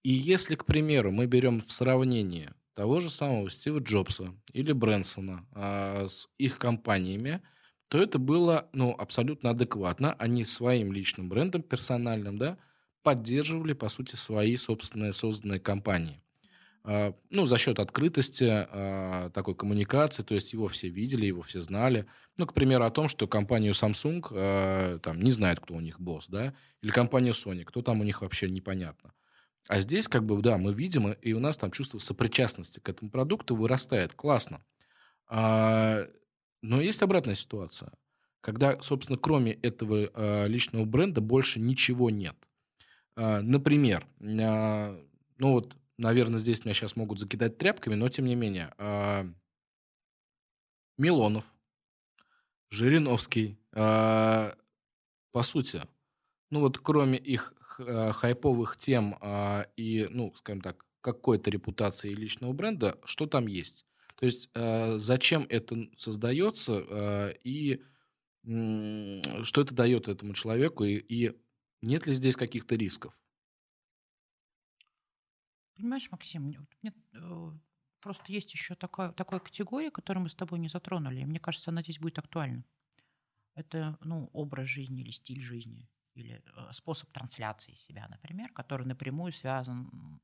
[0.03, 5.47] И если, к примеру, мы берем в сравнении того же самого Стива Джобса или Брэнсона
[5.55, 7.41] э, с их компаниями–
[7.95, 10.15] то это было ну, абсолютно адекватно.
[10.15, 12.59] Они своим личным брендом, персональным, да,
[13.05, 16.21] поддерживали, по сути, свои собственные созданные компании.
[16.83, 21.61] А, ну, за счет открытости а, такой коммуникации, то есть его все видели, его все
[21.61, 22.07] знали.
[22.37, 26.01] Ну, к примеру, о том, что компанию Samsung а, там не знает, кто у них
[26.01, 26.53] босс, да,
[26.83, 29.13] или компанию Sony, кто там у них вообще непонятно.
[29.69, 33.13] А здесь, как бы, да, мы видим, и у нас там чувство сопричастности к этому
[33.13, 34.15] продукту вырастает.
[34.15, 34.65] Классно.
[36.65, 37.93] Но есть обратная ситуация,
[38.41, 42.37] когда, собственно, кроме этого э, личного бренда больше ничего нет.
[43.17, 45.05] Э, например, э,
[45.37, 48.75] ну вот, наверное, здесь меня сейчас могут закидать тряпками, но тем не менее,
[50.97, 51.45] Милонов,
[52.71, 54.55] Жириновский, по
[55.43, 55.83] сути,
[56.51, 59.19] ну вот кроме их хайповых тем
[59.77, 63.87] и, ну, скажем так, какой-то репутации и личного бренда, что там есть?
[64.17, 67.83] То есть э, зачем это создается э, и
[68.45, 71.35] что это дает этому человеку и, и
[71.81, 73.19] нет ли здесь каких-то рисков?
[75.75, 76.51] Понимаешь, Максим,
[76.83, 77.51] нет, э,
[78.01, 81.25] просто есть еще такая, такая категория, которую мы с тобой не затронули.
[81.25, 82.65] Мне кажется, она здесь будет актуальна.
[83.55, 90.21] Это ну, образ жизни или стиль жизни, или способ трансляции себя, например, который напрямую связан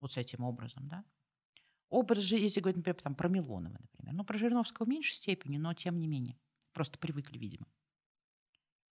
[0.00, 0.88] вот с этим образом.
[0.88, 1.04] Да?
[1.90, 4.14] Образ жизни, если говорить, например, там, про Милонова, например.
[4.14, 6.38] Ну, про Жириновского в меньшей степени, но тем не менее.
[6.72, 7.66] Просто привыкли, видимо.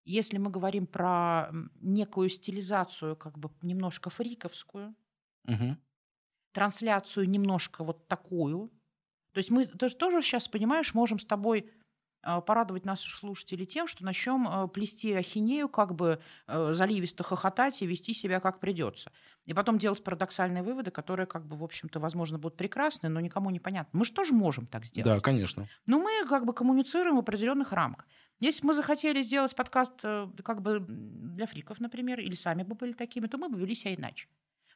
[0.06, 1.50] Если мы говорим про
[1.82, 4.96] некую стилизацию, как бы немножко фриковскую,
[5.48, 5.76] Угу.
[6.54, 8.70] трансляцию немножко вот такую,
[9.34, 11.72] то есть мы тоже, тоже сейчас, понимаешь, можем с тобой
[12.24, 17.82] э, порадовать наших слушателей тем, что начнем э, плести ахинею, как бы э, заливисто хохотать
[17.82, 19.12] и вести себя как придется.
[19.46, 23.52] И потом делать парадоксальные выводы, которые, как бы, в общем-то, возможно, будут прекрасны, но никому
[23.52, 24.00] не понятны.
[24.00, 25.06] Мы же тоже можем так сделать.
[25.06, 25.68] Да, конечно.
[25.86, 28.08] Но мы как бы коммуницируем в определенных рамках.
[28.40, 32.76] Если бы мы захотели сделать подкаст э, как бы для фриков, например, или сами бы
[32.76, 34.28] были такими, то мы бы вели себя иначе.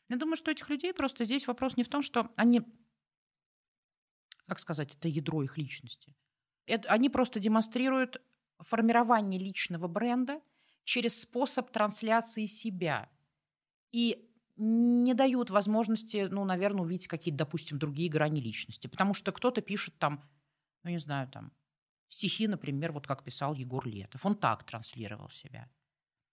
[0.08, 2.62] Я думаю, что этих людей просто здесь вопрос не в том, что они,
[4.48, 6.16] как сказать, это ядро их личности.
[6.68, 8.22] Это, они просто демонстрируют
[8.60, 10.42] формирование личного бренда
[10.84, 13.10] через способ трансляции себя.
[13.92, 14.29] И
[14.60, 18.88] не дают возможности, ну, наверное, увидеть какие-то, допустим, другие грани личности.
[18.88, 20.24] Потому что кто-то пишет там,
[20.84, 21.52] ну, не знаю, там,
[22.10, 24.26] стихи, например, вот как писал Егор Летов.
[24.26, 25.70] Он так транслировал себя.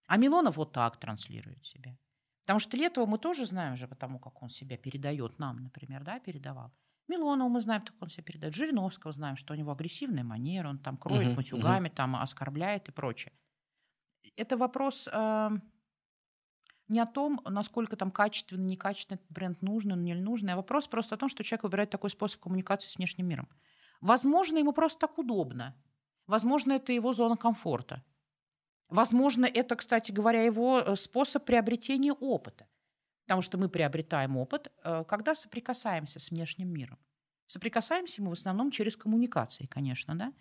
[0.07, 1.97] А Милонов вот так транслирует себя.
[2.45, 6.21] Потому что Летова мы тоже знаем же, потому как он себя передает нам, например, да,
[6.21, 6.73] передавал.
[7.09, 8.55] Милонова мы знаем, как он себя передает.
[8.55, 12.93] Жириновского знаем, что у него агрессивная манера, он там кроет Мгм, матюгами, там оскорбляет и
[12.93, 13.33] прочее.
[14.37, 15.51] Это вопрос э,
[16.89, 20.87] не о том, насколько там качественно, некачественно этот бренд нужен или не нужен, а вопрос
[20.89, 23.49] просто о том, что человек выбирает такой способ коммуникации с внешним миром.
[24.01, 25.75] Возможно, ему просто так удобно.
[26.27, 28.05] Возможно, это его зона комфорта.
[28.89, 32.67] Возможно, это, кстати говоря, его э, способ приобретения опыта.
[33.25, 36.99] Потому что мы приобретаем опыт, э, когда соприкасаемся с внешним миром.
[37.49, 40.33] Соприкасаемся мы в основном через коммуникации, конечно, да?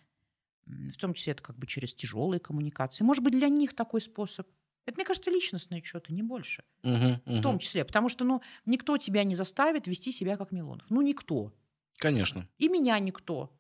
[0.66, 3.04] В том числе это как бы через тяжелые коммуникации.
[3.04, 4.48] Может быть, для них такой способ.
[4.86, 6.64] Это, мне кажется, личностное что-то, не больше.
[6.84, 7.84] Мгм, В том числе.
[7.86, 10.86] Потому что, ну, никто тебя не заставит вести себя как Милонов.
[10.90, 11.52] Ну, никто.
[11.98, 12.48] Конечно.
[12.58, 13.52] И меня никто.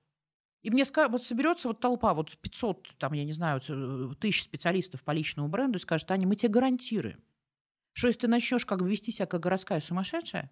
[0.61, 4.43] И мне скажут, вот соберется вот толпа, вот 500, там, я не знаю, ц- тысяч
[4.43, 7.23] специалистов по личному бренду и скажет, Аня, мы тебе гарантируем,
[7.93, 10.51] что если ты начнешь как бы вести себя как городская сумасшедшая,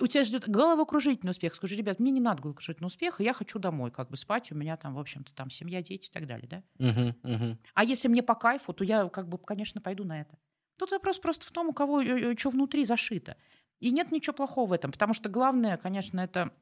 [0.00, 1.54] у тебя ждет головокружительный успех.
[1.54, 4.76] Скажи, ребят, мне не надо головокружительного успеха, я хочу домой, как бы спать, у меня
[4.76, 6.62] там, в общем-то, там семья, дети и так далее, да?
[6.78, 7.58] Мгм.
[7.74, 10.38] А если мне по кайфу, то я, как бы, конечно, пойду на это.
[10.78, 12.02] Тут вопрос просто в том, у кого
[12.36, 13.36] что внутри зашито.
[13.80, 16.52] И нет ничего плохого в этом, потому что главное, конечно, это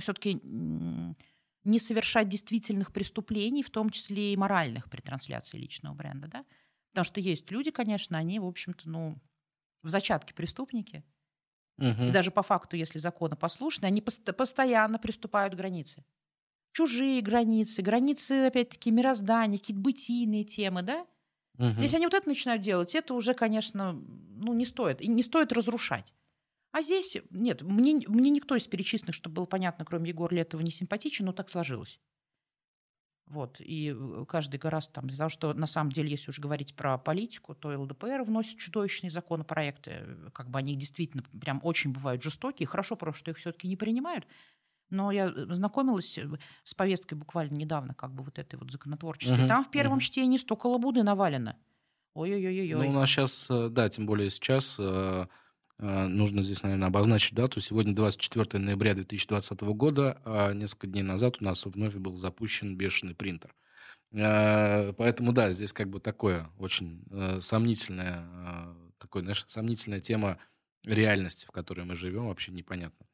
[0.00, 0.40] все-таки
[1.64, 6.44] не совершать действительных преступлений, в том числе и моральных при трансляции личного бренда, да?
[6.92, 9.18] Потому что есть люди, конечно, они, в общем-то, ну,
[9.82, 11.04] в зачатке преступники.
[12.04, 12.12] И Мгм.
[12.12, 16.04] даже по факту, если законопослушны, они пост- постоянно приступают к границе.
[16.72, 21.06] Чужие границы, границы, опять-таки, мироздания, какие-то бытийные темы, да?
[21.58, 21.80] Мгм.
[21.80, 25.00] Если они вот это начинают делать, это уже, конечно, ну, не стоит.
[25.00, 26.12] И не стоит разрушать.
[26.72, 30.70] А здесь, нет, мне, мне никто из перечисленных, чтобы было понятно, кроме Егора Летова, не
[30.72, 32.00] симпатичен, но так сложилось.
[33.28, 36.96] Вот, и э, каждый гораздо там, того, что на самом деле, если уж говорить про
[36.96, 42.66] политику, то ЛДПР вносит чудовищные законопроекты, э, как бы они действительно прям очень бывают жестокие,
[42.66, 44.26] хорошо просто, что их все-таки не принимают,
[44.90, 46.18] но я э, знакомилась
[46.64, 49.36] с повесткой буквально недавно, как бы вот этой вот законотворческой.
[49.36, 50.00] Мгм, Там в первом мгм.
[50.00, 51.56] чтении столько лабуды навалено.
[52.14, 52.72] Ой-ой-ой-ой.
[52.72, 54.78] Ну, у нас сейчас, да, тем более сейчас
[55.78, 57.60] нужно здесь, наверное, обозначить дату.
[57.60, 63.14] Сегодня 24 ноября 2020 года, а несколько дней назад у нас вновь был запущен бешеный
[63.14, 63.54] принтер.
[64.12, 70.38] Э, Поэтому, да, здесь как бы такое очень э, сомнительное, э, такое, знаешь, сомнительная тема
[70.84, 73.06] реальности, в которой мы живем, вообще непонятно.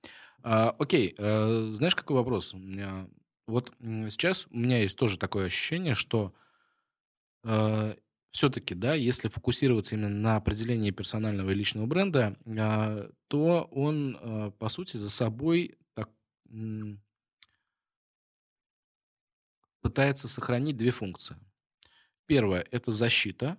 [0.43, 2.55] А, Окей, э, знаешь, какой вопрос?
[2.55, 3.09] У меня-
[3.47, 6.33] Вот сейчас у меня есть тоже такое ощущение, что
[8.35, 14.51] все-таки, да, если фокусироваться именно на определении персонального и личного бренда, а, то он, а,
[14.51, 16.11] по сути, за собой так,
[19.81, 21.37] пытается сохранить две функции.
[22.27, 23.57] Первое– это защита,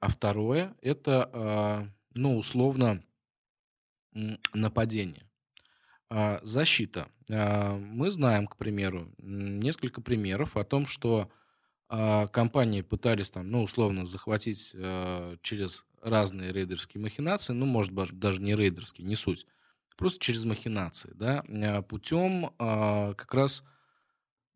[0.00, 3.02] а второе– это, а, ну, условно,
[4.52, 5.26] нападение.
[6.42, 7.08] Защита.
[7.28, 11.32] Мы знаем, к примеру, несколько примеров о том, что
[11.88, 18.18] а, компании пытались там, ну, условно, захватить а, через разные рейдерские махинации, ну, может быть,
[18.18, 19.46] даже не рейдерские, не суть,
[19.96, 23.64] просто через махинации, да, а, путем а, как раз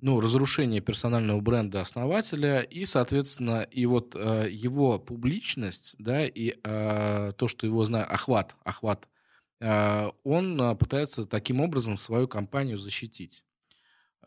[0.01, 7.33] ну, разрушения персонального бренда основателя и, соответственно, и вот э, его публичность, да, и э,
[7.37, 9.09] то, что его знает, охват, охват,
[9.61, 13.43] э, он э, пытается таким образом свою компанию защитить.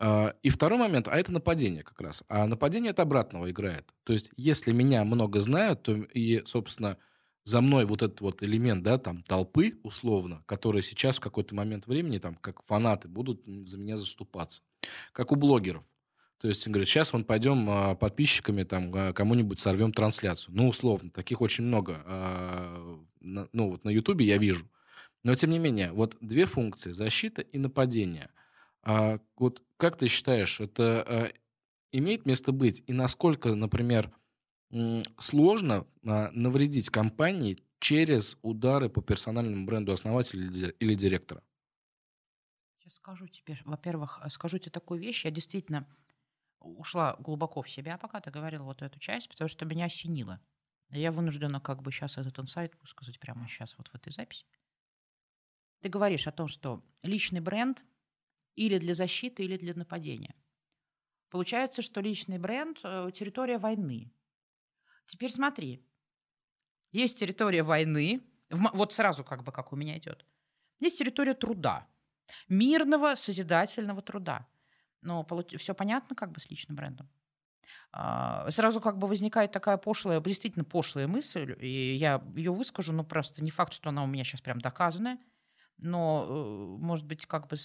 [0.02, 2.24] Э, и второй момент, а это нападение как раз.
[2.28, 3.88] А нападение это обратного играет.
[4.04, 6.98] То есть, если меня много знают, то и, собственно,
[7.44, 11.86] за мной вот этот вот элемент, да, там, толпы, условно, которые сейчас в какой-то момент
[11.86, 14.62] времени, там, как фанаты, будут за меня заступаться.
[15.12, 15.84] Как у блогеров.
[16.38, 20.56] То есть, говорят, сейчас вон пойдем а, подписчиками там а, кому-нибудь сорвем трансляцию.
[20.56, 22.02] Ну, условно, таких очень много.
[22.04, 24.68] А, ну, вот на Ютубе я вижу.
[25.22, 28.30] Но, тем не менее, вот две функции, защита и нападение.
[28.84, 31.32] Вот как ты считаешь, это
[31.92, 32.82] имеет место быть?
[32.86, 34.12] И насколько, например,
[35.18, 40.44] сложно а, навредить компании через удары по персональному бренду основателя
[40.78, 41.42] или директора?
[42.78, 45.24] Сейчас скажу тебе, во-первых, э, скажу тебе такую вещь.
[45.24, 45.86] Я действительно
[46.60, 50.40] ушла глубоко в себя, пока ты говорила вот эту часть, потому что меня осенило.
[50.90, 54.46] Я вынуждена как бы сейчас этот инсайт высказать прямо сейчас вот в этой записи.
[55.80, 57.84] Ты говоришь о том, что личный бренд
[58.54, 60.34] или для защиты, или для нападения.
[61.30, 64.12] Получается, что личный бренд э,– территория войны.
[65.06, 65.84] Теперь смотри.
[66.90, 70.26] Есть территория войны, вот сразу как бы как у меня идет.
[70.78, 71.88] Есть территория труда,
[72.48, 74.46] мирного, созидательного труда.
[75.00, 75.26] Но
[75.56, 77.10] все понятно как бы с личным брендом.
[77.92, 83.04] А, сразу как бы возникает такая пошлая, действительно пошлая мысль, и я ее выскажу, но
[83.04, 85.18] просто не факт, что она у меня сейчас прям доказанная,
[85.76, 87.56] но, э, может быть, как бы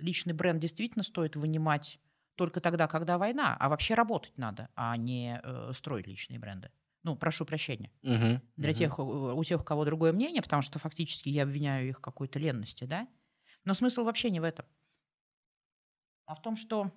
[0.00, 1.98] личный бренд действительно стоит вынимать
[2.36, 6.70] только тогда, когда война, а вообще работать надо, а не э, строить личные бренды.
[7.04, 7.92] Ну, прошу прощения.
[8.02, 8.78] Угу, Для угу.
[8.78, 12.38] тех, у тех, у кого другое мнение, потому что фактически я обвиняю их в какой-то
[12.38, 13.06] ленности, да?
[13.64, 14.66] Но смысл вообще не в этом.
[16.26, 16.90] А в том, что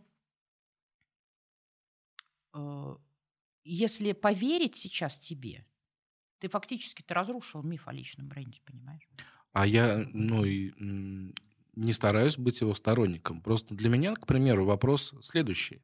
[2.54, 2.96] э,
[3.64, 5.66] если поверить сейчас тебе,
[6.40, 9.08] ты фактически ты разрушил миф о личном бренде, понимаешь?
[9.54, 10.72] А я, ну, и,
[11.78, 13.42] не стараюсь быть его сторонником.
[13.42, 15.84] Просто для меня, к примеру, вопрос следующий.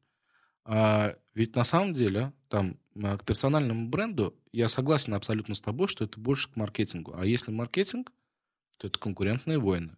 [0.64, 5.88] А ведь на самом деле, там, а, к персональному бренду я согласен абсолютно с тобой,
[5.88, 7.14] что это больше к маркетингу.
[7.14, 8.12] А если маркетинг,
[8.78, 9.96] то это конкурентные войны.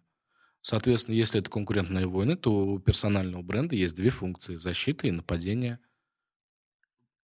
[0.61, 5.79] Соответственно, если это конкурентные войны, то у персонального бренда есть две функции– защита и нападение.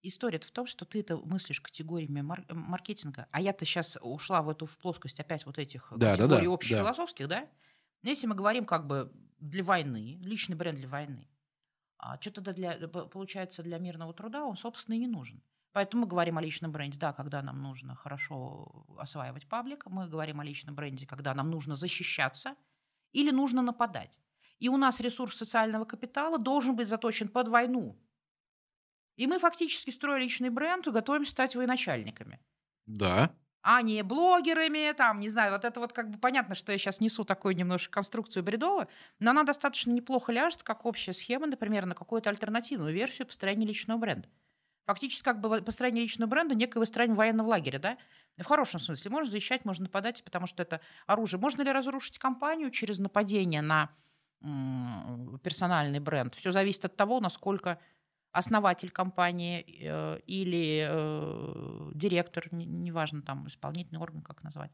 [0.02, 4.50] История в том, что ты это мыслишь категориями мар- маркетинга, а я-то сейчас ушла в
[4.50, 7.42] эту в плоскость опять вот этих да, категорий да, да, общефилософских, да.
[7.42, 7.50] да?
[8.04, 11.28] Если мы говорим как бы для войны, личный бренд для войны,
[11.98, 15.42] а что тогда для, э, получается для мирного труда, он, собственно, и не нужен.
[15.72, 20.40] Поэтому мы говорим о личном бренде, да, когда нам нужно хорошо осваивать паблик, мы говорим
[20.40, 22.56] о личном бренде, когда нам нужно защищаться
[23.14, 24.20] или нужно нападать.
[24.60, 27.98] И у нас ресурс социального капитала должен быть заточен под войну.
[29.16, 32.40] И мы фактически, строя личный бренд, готовимся стать военачальниками.
[32.86, 36.78] Да а не блогерами, там, не знаю, вот это вот как бы понятно, что я
[36.78, 38.90] сейчас несу такую немножко конструкцию бредовую,
[39.20, 43.98] но она достаточно неплохо ляжет, как общая схема, например, на какую-то альтернативную версию построения личного
[43.98, 44.28] бренда.
[44.86, 47.98] Фактически как бы построение личного бренда некое выстроение военного лагеря, да?
[48.38, 49.12] В хорошем смысле.
[49.12, 51.40] Можно защищать, можно нападать, потому что это оружие.
[51.40, 53.92] Можно ли разрушить компанию через нападение на
[55.42, 56.34] персональный бренд?
[56.36, 57.80] Все зависит от того, насколько
[58.34, 64.72] основатель компании э, или э, директор, неважно, там исполнительный орган, как назвать,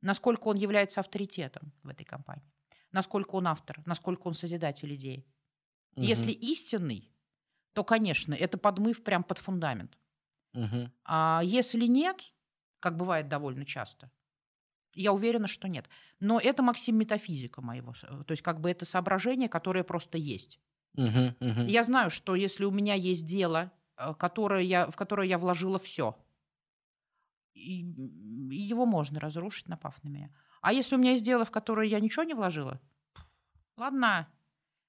[0.00, 2.50] насколько он является авторитетом в этой компании,
[2.90, 5.26] насколько он автор, насколько он созидатель идеи.
[5.94, 6.02] Угу.
[6.02, 7.12] Если истинный,
[7.74, 9.98] то, конечно, это подмыв прям под фундамент.
[10.54, 10.90] Угу.
[11.04, 12.16] А если нет,
[12.80, 14.10] как бывает довольно часто,
[14.94, 15.88] я уверена, что нет.
[16.18, 17.92] Но это, Максим, метафизика моего.
[18.26, 20.60] То есть как бы это соображение, которое просто есть.
[20.96, 21.60] Угу, угу.
[21.66, 25.78] Я знаю, что если у меня есть дело, э, которое я, в которое я вложила
[25.78, 26.16] все,
[27.54, 30.30] его можно разрушить, напав на меня.
[30.60, 32.80] А если у меня есть дело, в которое я ничего не вложила,
[33.76, 34.28] ладно,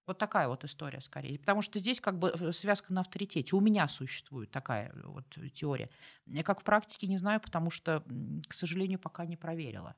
[0.06, 1.40] вот такая вот история скорее.
[1.40, 3.56] Потому что здесь как бы э, связка на авторитете.
[3.56, 5.90] У меня существует такая вот теория.
[6.26, 8.04] Я как в практике не знаю, потому что,
[8.48, 9.96] к сожалению, пока не проверила.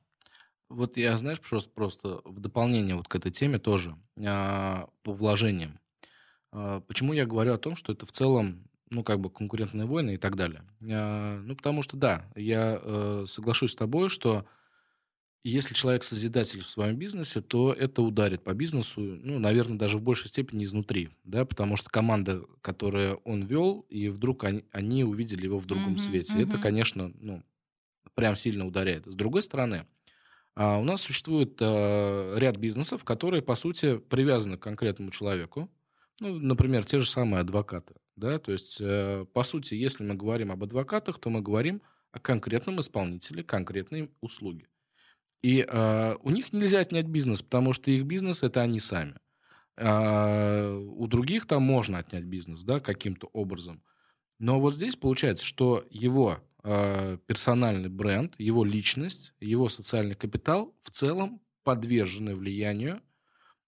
[0.68, 5.78] Вот я, знаешь, просто, просто в дополнение вот к этой теме тоже а, по вложениям.
[6.52, 10.14] А, почему я говорю о том, что это в целом, ну, как бы конкурентные войны
[10.14, 10.62] и так далее?
[10.82, 14.46] А, ну, потому что, да, я э, соглашусь с тобой, что
[15.48, 20.02] если человек созидатель в своем бизнесе, то это ударит по бизнесу, ну, наверное, даже в
[20.02, 25.44] большей степени изнутри, да, потому что команда, которую он вел, и вдруг они, они увидели
[25.44, 26.34] его в другом mm-hmm, свете.
[26.34, 26.48] Mm-hmm.
[26.48, 27.44] Это, конечно, ну,
[28.14, 29.06] прям сильно ударяет.
[29.06, 29.86] С другой стороны,
[30.56, 35.70] а, у нас существует а, ряд бизнесов, которые, по сути, привязаны к конкретному человеку.
[36.20, 37.94] Ну, например, те же самые адвокаты.
[38.16, 38.38] Да?
[38.38, 42.80] То есть, э, по сути, если мы говорим об адвокатах, то мы говорим о конкретном
[42.80, 44.66] исполнителе конкретной услуги.
[45.42, 49.16] И э, у них нельзя отнять бизнес, потому что их бизнес это они сами.
[49.78, 53.82] А у других там можно отнять бизнес, да, каким-то образом.
[54.38, 60.90] Но вот здесь получается, что его э, персональный бренд, его личность, его социальный капитал в
[60.90, 63.00] целом подвержены влиянию э,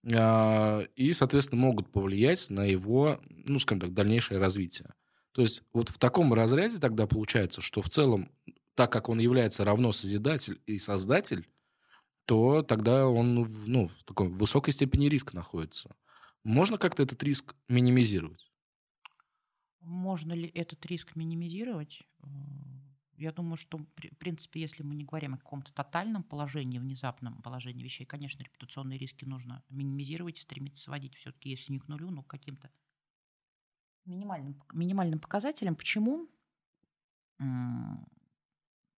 [0.03, 4.93] и, соответственно, могут повлиять на его, ну, скажем так, дальнейшее развитие.
[5.33, 8.31] То есть вот в таком разряде тогда получается, что в целом,
[8.75, 11.47] так как он является равно созидатель и создатель,
[12.25, 15.95] то тогда он ну, в такой высокой степени риска находится.
[16.43, 18.49] Можно как-то этот риск минимизировать?
[19.81, 22.01] Можно ли этот риск минимизировать?
[23.19, 27.83] Я думаю, что, в принципе, если мы не говорим о каком-то тотальном положении, внезапном положении
[27.83, 32.23] вещей, конечно, репутационные риски нужно минимизировать и стремиться сводить все-таки, если не к нулю, но
[32.23, 32.71] к каким-то
[34.05, 35.75] минимальным, минимальным показателям.
[35.75, 36.29] Почему?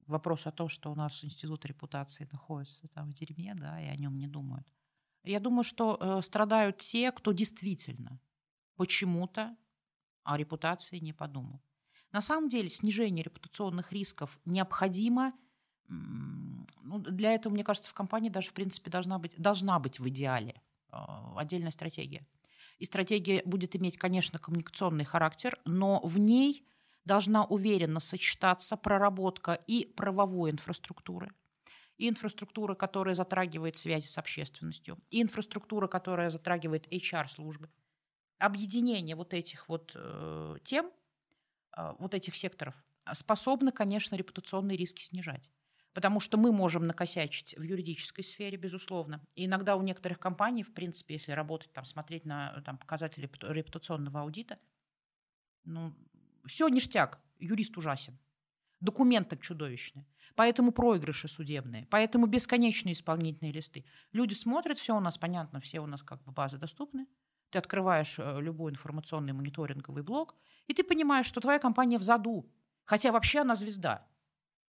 [0.07, 3.95] вопрос о том, что у нас институт репутации находится там в дерьме, да, и о
[3.95, 4.67] нем не думают.
[5.23, 8.19] Я думаю, что э, страдают те, кто действительно
[8.75, 9.55] почему-то
[10.23, 11.61] о репутации не подумал.
[12.11, 15.33] На самом деле снижение репутационных рисков необходимо.
[15.87, 20.07] Ну, для этого, мне кажется, в компании даже, в принципе, должна быть, должна быть в
[20.09, 20.97] идеале э,
[21.37, 22.25] отдельная стратегия.
[22.79, 26.65] И стратегия будет иметь, конечно, коммуникационный характер, но в ней
[27.05, 31.31] должна уверенно сочетаться проработка и правовой инфраструктуры,
[31.97, 37.69] и инфраструктура, которая затрагивает связи с общественностью, и инфраструктура, которая затрагивает HR-службы.
[38.37, 40.91] Объединение вот этих вот э, тем,
[41.99, 42.75] вот этих секторов,
[43.13, 45.49] способно, конечно, репутационные риски снижать.
[45.93, 49.21] Потому что мы можем накосячить в юридической сфере, безусловно.
[49.35, 54.21] И иногда у некоторых компаний, в принципе, если работать, там, смотреть на там, показатели репутационного
[54.21, 54.57] аудита,
[55.65, 55.93] ну,
[56.45, 58.17] все ништяк, юрист ужасен.
[58.79, 60.07] Документы чудовищные.
[60.35, 61.85] Поэтому проигрыши судебные.
[61.91, 63.85] Поэтому бесконечные исполнительные листы.
[64.13, 67.05] Люди смотрят, все у нас понятно, все у нас как бы базы доступны.
[67.51, 70.35] Ты открываешь э, любой информационный мониторинговый блок,
[70.71, 72.49] и ты понимаешь, что твоя компания в заду.
[72.85, 74.07] Хотя вообще она звезда.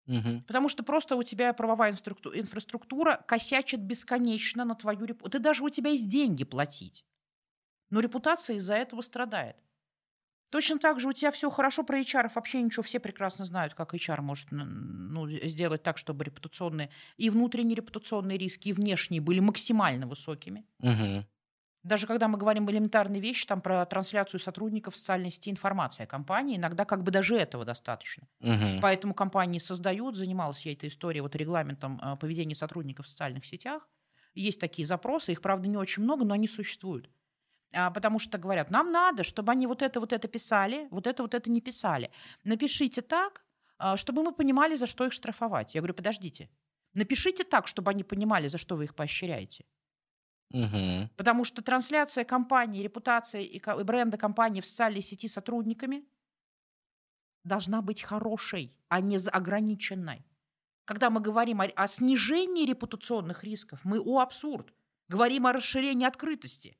[0.08, 0.42] Угу.
[0.48, 5.30] Потому что просто у тебя правовая инфраструктура косячит бесконечно на твою репутацию.
[5.30, 7.04] Ты даже у тебя есть деньги платить.
[7.90, 9.56] Но репутация из-за этого страдает.
[10.50, 13.94] Точно так же у тебя все хорошо про HR, вообще ничего, все прекрасно знают, как
[13.94, 20.06] HR может ну, сделать так, чтобы репутационные и внутренние репутационные риски, и внешние были максимально
[20.06, 20.66] высокими.
[20.80, 21.24] Угу.
[21.82, 26.06] Даже когда мы говорим элементарные вещи, там про трансляцию сотрудников в социальной сети информации о
[26.06, 28.28] компании, иногда как бы даже этого достаточно.
[28.40, 28.80] Угу.
[28.80, 33.88] Поэтому компании создают, занималась я этой историей, вот регламентом э, поведения сотрудников в социальных сетях.
[34.34, 37.10] Есть такие запросы, их, правда, не очень много, но они существуют.
[37.74, 41.22] А, потому что говорят, нам надо, чтобы они вот это, вот это писали, вот это,
[41.22, 42.10] вот это не писали.
[42.44, 43.44] Напишите так,
[43.78, 45.74] а, чтобы мы понимали, за что их штрафовать.
[45.74, 46.48] Я говорю, подождите,
[46.94, 49.64] напишите так, чтобы они понимали, за что вы их поощряете.
[50.52, 51.08] Угу.
[51.16, 56.04] Потому что трансляция компании, репутация и бренда компании в социальной сети сотрудниками
[57.44, 60.24] должна быть хорошей, а не ограниченной.
[60.84, 64.72] Когда мы говорим о, о снижении репутационных рисков, мы о абсурд.
[65.08, 66.76] Говорим о расширении открытости.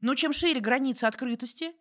[0.00, 1.72] Но чем шире границы открытости,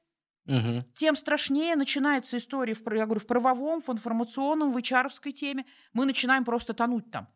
[0.46, 0.84] угу.
[0.94, 5.66] тем страшнее начинается история, в, я говорю, в правовом, в информационном, в hr теме.
[5.94, 7.28] Мы начинаем просто тонуть там.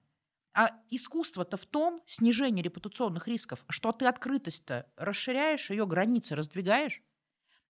[0.56, 7.02] А искусство-то в том, снижение репутационных рисков, что ты открытость-то расширяешь, ее границы раздвигаешь,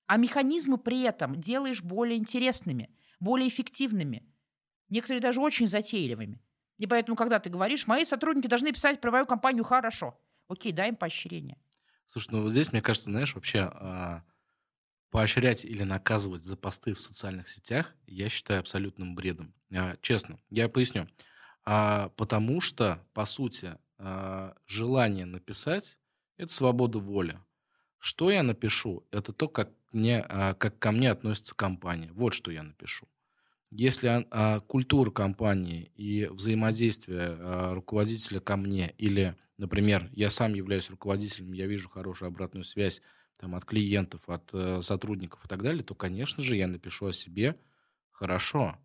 [0.08, 4.32] а механизмы при этом делаешь более интересными, более эффективными,
[4.90, 6.42] некоторые даже очень затейливыми.
[6.78, 10.90] И поэтому, когда ты говоришь, мои сотрудники должны писать про мою компанию хорошо, окей, дай
[10.90, 11.58] им поощрение.
[12.06, 14.24] Слушай, ну вот здесь, мне кажется, знаешь, вообще а,
[15.12, 19.56] поощрять или наказывать за посты в социальных сетях я считаю абсолютным бредом.
[19.74, 21.08] А, честно, я поясню.
[21.66, 25.98] А, потому что, по сути, а, желание написать–
[26.38, 27.40] это свобода воли.
[27.98, 32.12] Что я напишу, это то, как, мне, а, как ко мне относится компания.
[32.12, 33.08] Вот что я напишу.
[33.72, 41.54] Если а, культура компании и взаимодействие руководителя ко мне или Например, я сам являюсь руководителем,
[41.54, 43.02] я вижу хорошую обратную связь
[43.38, 47.14] там, от клиентов, от э, сотрудников и так далее, то, конечно же, я напишу о
[47.14, 47.58] себе
[48.12, 48.78] хорошо.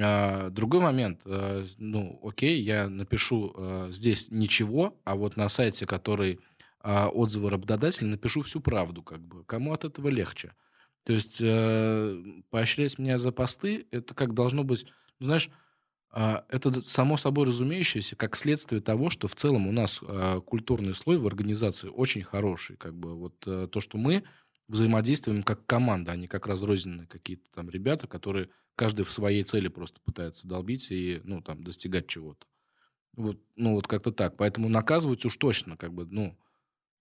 [0.00, 5.86] А, другой момент, а, ну, окей, я напишу а, здесь ничего, а вот на сайте,
[5.86, 6.40] который
[6.84, 9.44] отзывы работодателя, напишу всю правду, как бы.
[9.44, 10.52] Кому от этого легче?
[11.04, 12.20] То есть э,
[12.50, 14.86] поощрять меня за посты, это как должно быть,
[15.20, 15.48] знаешь,
[16.10, 20.00] а, это само собой разумеющееся, как следствие того, что в целом у нас
[20.44, 22.76] культурный слой в организации очень хороший.
[22.76, 24.24] Как бы вот э, то, что мы
[24.68, 29.68] взаимодействуем как команда, а не как разрозненные какие-то там ребята, которые каждый в своей цели
[29.68, 32.46] просто пытается долбить и, ну, там, достигать чего-то.
[33.14, 34.36] Вот, ну, вот как-то так.
[34.36, 36.38] Поэтому наказывать уж точно, как бы, ну...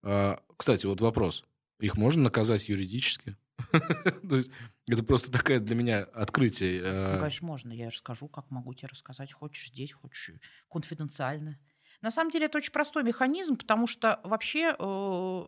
[0.03, 1.45] А, кстати, вот вопрос.
[1.79, 3.37] Их можно наказать юридически?
[3.71, 4.51] То есть
[4.87, 6.81] это просто такая для меня открытие.
[7.13, 7.71] Ну, конечно, можно.
[7.71, 9.31] Я расскажу, как могу тебе рассказать.
[9.31, 10.31] Хочешь здесь, хочешь
[10.69, 11.59] конфиденциально.
[12.01, 15.45] На самом деле это очень простой механизм, потому что вообще э,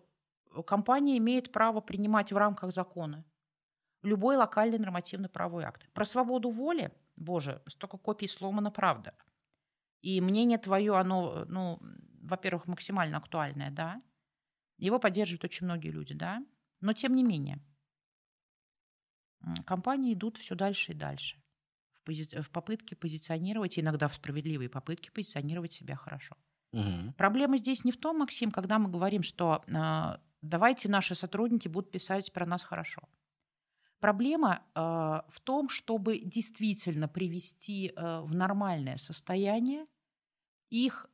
[0.61, 3.25] компания имеет право принимать в рамках закона
[4.03, 5.89] любой локальный нормативно-правовой акт.
[5.93, 9.15] Про свободу воли, боже, столько копий сломано правда.
[10.01, 11.79] И мнение твое, оно, ну,
[12.21, 14.01] во-первых, максимально актуальное, да.
[14.77, 16.45] Его поддерживают очень многие люди, да.
[16.81, 17.59] Но тем не менее,
[19.65, 21.41] компании идут все дальше и дальше
[21.93, 26.35] в, пози- в попытке позиционировать, иногда в справедливые попытки позиционировать себя хорошо.
[26.73, 27.13] Угу.
[27.17, 31.91] Проблема здесь не в том, Максим, когда мы говорим, что э, давайте наши сотрудники будут
[31.91, 33.03] писать про нас хорошо.
[33.99, 34.79] Проблема э,
[35.29, 39.87] в том, чтобы действительно привести э, в нормальное состояние
[40.69, 41.07] их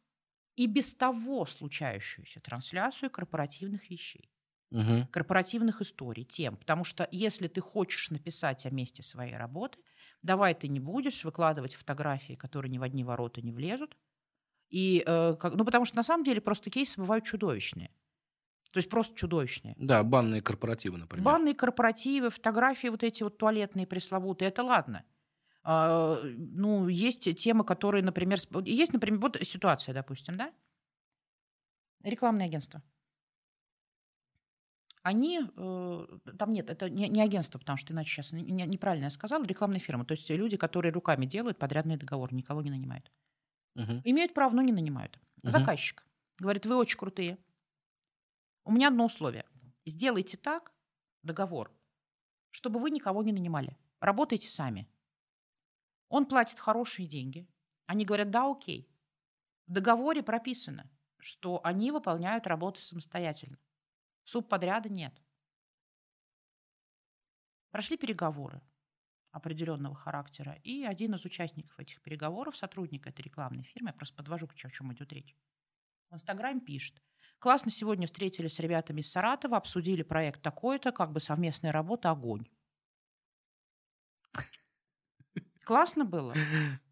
[0.55, 4.31] и без того случающуюся трансляцию корпоративных вещей
[4.71, 5.07] Угу.
[5.11, 6.57] корпоративных историй, тем.
[6.57, 9.79] Потому что если ты хочешь написать о месте своей работы,
[10.21, 13.97] давай ты не будешь выкладывать фотографии, которые ни в одни ворота не влезут.
[14.69, 17.91] И, э, как, ну, потому что на самом деле просто кейсы бывают чудовищные.
[18.71, 19.75] То есть просто чудовищные.
[19.77, 21.25] Да, банные корпоративы, например.
[21.25, 25.05] Банные корпоративы, фотографии вот эти вот туалетные пресловутые, это ладно.
[25.63, 30.51] А, ну, есть темы, которые, например, есть, например, вот ситуация, допустим, да?
[32.03, 32.81] Рекламное агентство.
[35.01, 36.07] Они, э,
[36.37, 39.45] там нет, это не, не агентство, потому что иначе сейчас не- не- неправильно я сказала,
[39.45, 40.05] рекламная фирма.
[40.05, 43.11] То есть люди, которые руками делают подрядный договор, никого не нанимают.
[43.75, 44.01] Мгм.
[44.03, 45.19] Имеют право, но не нанимают.
[45.43, 45.51] Мгм.
[45.51, 46.03] Заказчик
[46.39, 47.37] говорит, вы очень крутые.
[48.63, 49.45] У меня одно условие.
[49.85, 50.73] Сделайте так,
[51.23, 51.75] договор,
[52.49, 53.77] чтобы вы никого не нанимали.
[53.99, 54.87] Работайте сами.
[56.09, 57.47] Он платит хорошие деньги.
[57.85, 58.91] Они говорят, да, окей.
[59.67, 63.59] В договоре прописано, что они выполняют работы самостоятельно.
[64.23, 65.13] Субподряда нет.
[67.71, 68.61] Прошли переговоры
[69.31, 74.47] определенного характера, и один из участников этих переговоров, сотрудник этой рекламной фирмы, я просто подвожу,
[74.47, 75.35] о чем идет речь,
[76.09, 76.99] в Инстаграме пишет.
[77.39, 82.45] Классно сегодня встретились с ребятами из Саратова, обсудили проект такой-то, как бы совместная работа, огонь.
[85.63, 86.33] Классно было.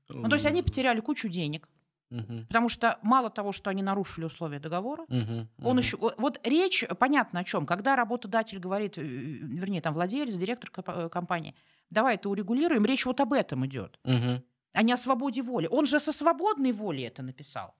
[0.09, 1.67] Ну, то есть они потеряли кучу денег,
[2.09, 2.45] Мгм.
[2.47, 5.49] потому что мало того, что они нарушили условия договора, Мгм.
[5.63, 5.77] он Мгм.
[5.79, 5.97] еще...
[5.97, 7.65] Вот речь, понятно о чем.
[7.65, 11.55] Когда работодатель говорит, э, вернее, там владелец, директор э, компании,
[11.89, 14.43] давай это урегулируем, речь вот об этом идет, Мгм.
[14.73, 15.67] а не о свободе воли.
[15.69, 17.75] Он же со свободной волей это написал.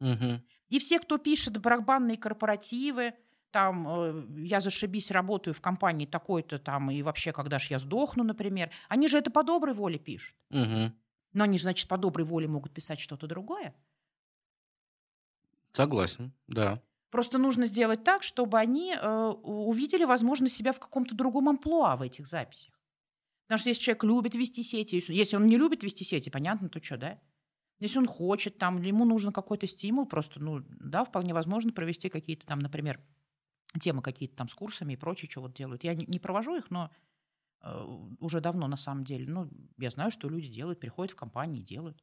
[0.00, 0.42] Мгм.
[0.68, 3.14] И все, кто пишет барабанные корпоративы,
[3.50, 8.24] там, э, я зашибись, работаю в компании такой-то там, и вообще, когда же я сдохну,
[8.24, 10.36] например, они же это по доброй воле пишут.
[10.50, 10.94] Мгм.
[11.32, 13.74] Но они же, значит, по доброй воле могут писать что-то другое.
[15.72, 16.82] Согласен, да.
[17.10, 22.02] Просто нужно сделать так, чтобы они э, увидели, возможно, себя в каком-то другом амплуа в
[22.02, 22.74] этих записях.
[23.46, 26.82] Потому что если человек любит вести сети, если он не любит вести сети, понятно, то
[26.82, 27.20] что, да?
[27.78, 32.08] Если он хочет, там, или ему нужен какой-то стимул, просто, ну, да, вполне возможно провести
[32.08, 33.00] какие-то там, например,
[33.80, 35.84] темы какие-то там с курсами и прочее, что вот делают.
[35.84, 36.90] Я не, не провожу их, но
[37.62, 37.84] э,
[38.20, 39.32] уже давно на самом деле.
[39.32, 42.02] Ну, я знаю, что люди делают, приходят в компании и делают.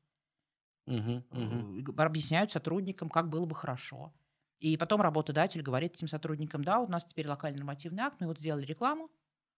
[1.31, 4.13] Э, г- объясняют сотрудникам, как было бы хорошо.
[4.59, 8.39] И потом работодатель говорит этим сотрудникам, да, у нас теперь локальный нормативный акт, мы вот
[8.39, 9.11] сделали рекламу,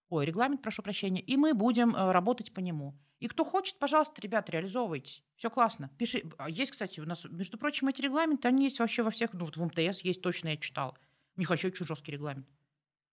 [0.10, 2.97] ой, регламент, прошу прощения, и мы будем э, работать по нему.
[3.20, 5.22] И кто хочет, пожалуйста, ребята, реализовывайте.
[5.36, 5.89] Все классно.
[5.97, 6.24] Пиши.
[6.38, 9.45] А есть, кстати, у нас, между прочим, эти регламенты, они есть вообще во всех, ну,
[9.45, 10.97] вот в МТС есть, точно я читал.
[11.36, 12.47] У них вообще очень жесткий регламент.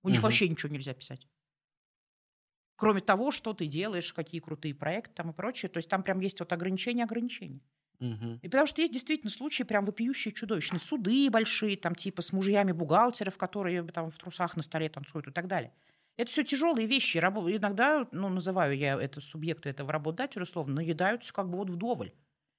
[0.02, 0.24] У них Мгм.
[0.24, 1.28] вообще ничего нельзя писать.
[2.76, 5.68] Кроме того, что ты делаешь, какие крутые проекты там и прочее.
[5.70, 7.60] То есть там прям есть вот ограничения ограничения.
[8.00, 8.42] Мгм.
[8.42, 10.80] И потому что есть действительно случаи прям вопиющие, чудовищные.
[10.80, 15.30] Суды большие, там типа с мужьями бухгалтеров, которые там в трусах на столе танцуют и
[15.30, 15.72] так далее.
[16.16, 17.18] Это все тяжелые вещи.
[17.18, 22.12] Иногда, ну, называю я это субъекты этого работодателя, условно, наедаются как бы вот вдоволь.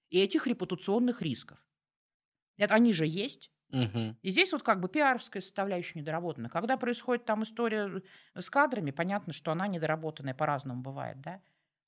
[0.10, 1.60] И этих репутационных рисков.
[2.58, 3.52] Это они же есть.
[3.70, 4.18] Мгм.
[4.22, 6.50] И здесь вот как бы пиаровская составляющая недоработана.
[6.50, 8.04] Когда происходит там история
[8.36, 11.42] с кадрами, понятно, что она недоработанная по-разному бывает, да.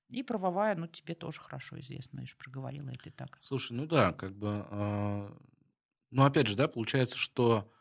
[0.09, 3.39] И правовая, ну, тебе тоже хорошо известно, я же проговорила это и так.
[3.41, 4.65] Слушай, ну да, как бы...
[4.69, 5.29] Э,
[6.11, 7.71] ну, опять же, да, получается, что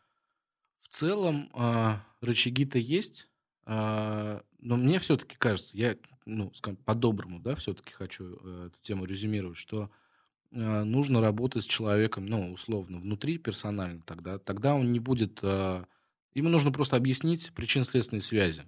[0.80, 3.28] в целом э, рычаги-то есть,
[3.66, 9.58] но мне все-таки кажется, я, ну, скажем, по-доброму, да, все-таки хочу э, эту тему резюмировать,
[9.58, 9.90] что
[10.52, 14.38] э, нужно работать с человеком, ну, условно, внутри персонально тогда.
[14.38, 15.40] Тогда он не будет...
[15.42, 15.84] Э,
[16.32, 18.64] ему нужно просто объяснить причинно-следственные связи.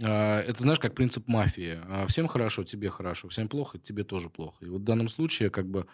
[0.00, 1.80] А, это, знаешь, как принцип мафии.
[1.88, 3.28] А, всем хорошо, тебе хорошо.
[3.28, 4.64] Всем плохо, тебе тоже плохо.
[4.64, 5.88] И вот в данном случае, как бы,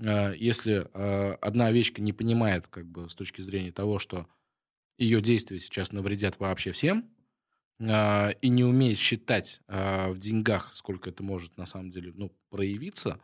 [0.00, 0.88] а, если
[1.42, 4.26] одна овечка не понимает, как бы, с точки зрения того, что
[4.96, 7.10] ее действия сейчас навредят вообще всем,
[7.82, 13.20] и не умеет считать в деньгах, сколько это может на самом деле ну, проявиться,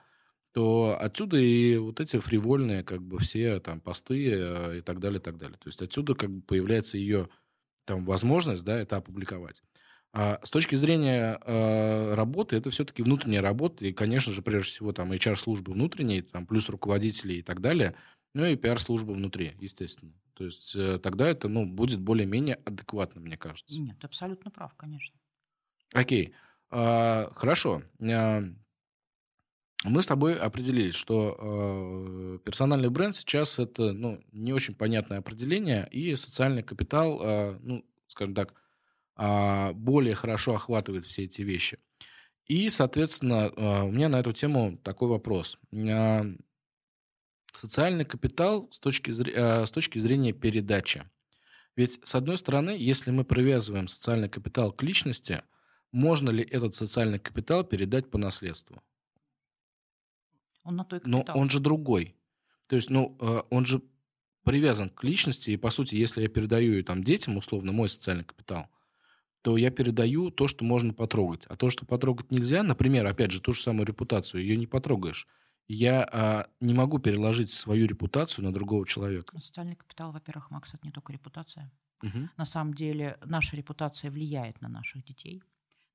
[0.52, 5.22] то отсюда и вот эти фривольные, как бы, все там посты и так далее, и
[5.22, 5.58] так далее.
[5.58, 7.28] То есть отсюда как бы появляется ее
[7.84, 9.62] там возможность, да, это опубликовать.
[10.12, 14.92] А с точки зрения э, работы, это все-таки внутренняя работа, и, конечно же, прежде всего,
[14.92, 17.94] там, HR-службы внутренние, там, плюс руководители и так далее,
[18.34, 20.12] ну и пиар-служба внутри, естественно.
[20.34, 23.80] То есть э, тогда это, ну, будет более-менее адекватно, мне кажется.
[23.80, 25.16] Нет, абсолютно прав, конечно.
[25.92, 26.34] Окей,
[26.70, 27.82] а, хорошо.
[28.00, 28.42] А,
[29.84, 35.88] мы с тобой определились, что э, персональный бренд сейчас это, ну, не очень понятное определение,
[35.90, 38.54] и социальный капитал, э, ну, скажем так,
[39.14, 41.78] а, более хорошо охватывает все эти вещи.
[42.46, 45.58] И, соответственно, а, у меня на эту тему такой вопрос.
[45.72, 46.24] А,
[47.52, 51.04] социальный капитал с точки, зрения, с точки зрения передачи.
[51.76, 55.42] Ведь, с одной стороны, если мы привязываем социальный капитал к личности,
[55.92, 58.82] можно ли этот социальный капитал передать по наследству?
[60.64, 61.24] Он на той капитал.
[61.34, 62.16] Но он же другой.
[62.68, 63.16] То есть, ну,
[63.50, 63.80] он же
[64.44, 68.68] привязан к личности, и, по сути, если я передаю там, детям, условно, мой социальный капитал–
[69.42, 71.46] то я передаю то, что можно потрогать.
[71.46, 75.26] А то, что потрогать нельзя, например, опять же, ту же самую репутацию, ее не потрогаешь.
[75.68, 79.38] Я а, не могу переложить свою репутацию на другого человека.
[79.38, 81.70] Социальный капитал, во-первых, Макс, это не только репутация.
[82.02, 82.28] Угу.
[82.36, 85.42] На самом деле наша репутация влияет на наших детей.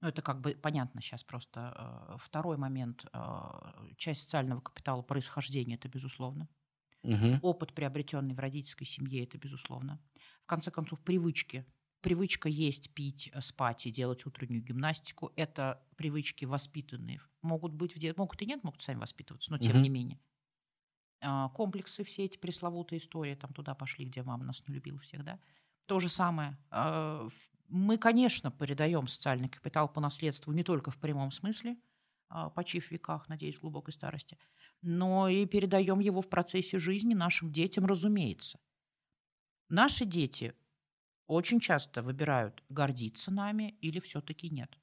[0.02, 1.74] Ну, это как бы понятно сейчас просто.
[1.76, 3.06] Э, второй момент.
[3.14, 3.50] Э,
[3.98, 6.48] часть социального капитала происхождения– это безусловно.
[7.04, 7.40] Угу.
[7.42, 10.00] Опыт, приобретенный в родительской семье– это безусловно.
[10.44, 11.66] В конце концов, привычки
[12.04, 17.22] привычка есть, пить, э, спать и делать утреннюю гимнастику– это привычки воспитанные.
[17.42, 19.80] Могут быть, в могут и нет, могут сами воспитываться, но тем угу.
[19.80, 20.20] не менее.
[21.22, 25.40] А, комплексы, все эти пресловутые истории, там туда пошли, где мама нас не любила всегда.
[25.86, 26.58] То же самое.
[26.70, 27.28] А,
[27.70, 31.78] мы, конечно, передаем социальный капитал по наследству не только в прямом смысле,
[32.30, 34.38] а, почив веках, надеюсь, в глубокой старости,
[34.82, 38.60] но и передаем его в процессе жизни нашим детям, разумеется.
[39.70, 40.54] Наши дети
[41.34, 44.78] очень часто выбирают гордиться нами или все-таки нет.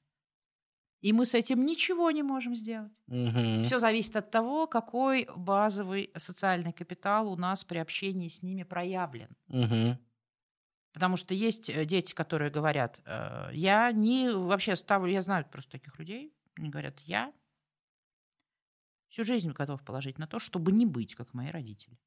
[1.01, 3.01] И мы с этим ничего не можем сделать.
[3.07, 3.63] Угу.
[3.63, 9.35] Все зависит от того, какой базовый социальный капитал у нас при общении с ними проявлен.
[9.47, 9.97] Угу.
[10.93, 15.71] Потому что есть э, дети, которые говорят, э, я не вообще ставлю, я знаю просто
[15.71, 17.33] таких людей, они говорят, я
[19.09, 21.97] всю жизнь готов положить на то, чтобы не быть, как мои родители.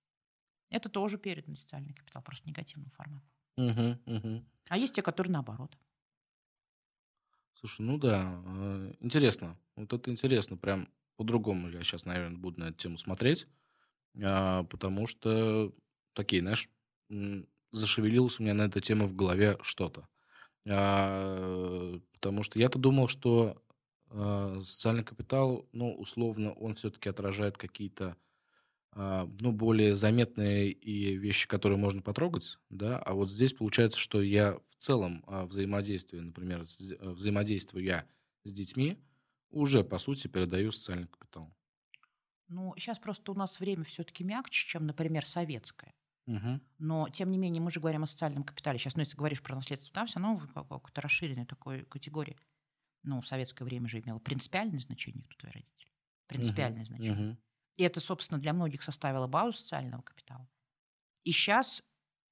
[0.71, 3.27] Это тоже переданный социальный капитал, просто негативного формата.
[3.57, 4.45] Угу, угу.
[4.69, 5.77] А есть те, которые наоборот.
[7.55, 9.59] Слушай, ну да, э, интересно.
[9.77, 13.47] Вот это интересно, прям по-другому я сейчас, наверное, буду на эту тему смотреть,
[14.23, 15.73] а, потому что
[16.15, 16.69] такие, знаешь,
[17.73, 20.09] зашевелилось у меня на эту тему в голове что-то.
[20.69, 23.63] А, потому что я-то думал, что
[24.11, 28.17] а, социальный капитал, ну, условно, он все-таки отражает какие-то
[28.95, 34.57] ну, более заметные и вещи, которые можно потрогать, да, а вот здесь получается, что я
[34.69, 38.07] в целом а, взаимодействую, например, э, взаимодействую я
[38.45, 38.99] с детьми,
[39.51, 41.53] уже, по сути, передаю социальный капитал.
[42.49, 45.95] Ну, сейчас просто у нас время все-таки мягче, чем, например, советское.
[46.27, 46.61] Угу.
[46.79, 48.79] Но, тем не менее, мы же говорим о социальном капитале.
[48.79, 52.37] Сейчас, ну, если говоришь про наследство, там все равно какой-то расширенной такой категории.
[53.03, 55.91] Ну, в советское время же имело принципиальное значение, кто твои родители.
[56.27, 56.89] Принципиальное угу.
[56.89, 57.29] значение.
[57.31, 57.39] Угу.
[57.77, 60.49] И это, собственно, для многих составило базу социального капитала.
[61.25, 61.83] И сейчас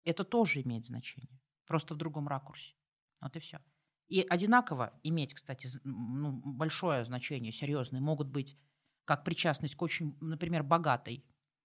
[0.04, 2.74] это тоже имеет значение, просто в другом ракурсе.
[3.20, 3.60] Вот и все.
[4.08, 8.56] И одинаково иметь, кстати, ну, большое значение, серьезное, могут быть
[9.04, 11.24] как причастность к очень, например, богатой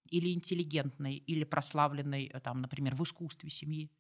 [0.10, 3.92] или интеллигентной, или прославленной, э, там, например, в искусстве семьи.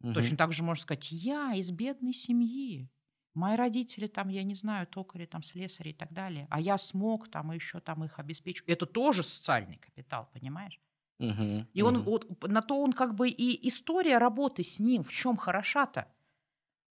[0.00, 0.14] Угу.
[0.14, 2.88] Точно так же можно сказать, я из бедной семьи.
[3.34, 6.46] Мои родители там, я не знаю, токари, там, слесари и так далее.
[6.50, 8.68] А я смог там еще там их обеспечить.
[8.68, 10.80] Это тоже социальный капитал, понимаешь?
[11.18, 12.10] Угу, и он угу.
[12.10, 16.08] вот на то он как бы и история работы с ним в чем хороша-то.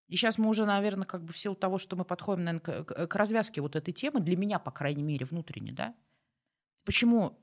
[0.08, 3.08] И сейчас мы уже, наверное, как бы в силу того, что мы подходим, наверное, к,
[3.08, 5.96] к развязке вот этой темы, для меня, по крайней мере, внутренне, да,
[6.86, 7.40] почему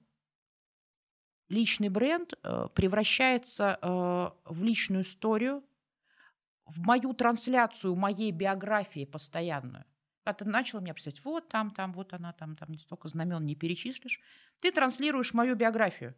[1.48, 5.62] личный бренд э, превращается э, в личную историю,
[6.68, 9.84] в мою трансляцию моей биографии постоянную.
[10.24, 13.44] Когда ты начал мне писать, вот там, там, вот она, там, там, не столько знамен
[13.46, 14.20] не перечислишь,
[14.60, 16.14] ты транслируешь мою биографию,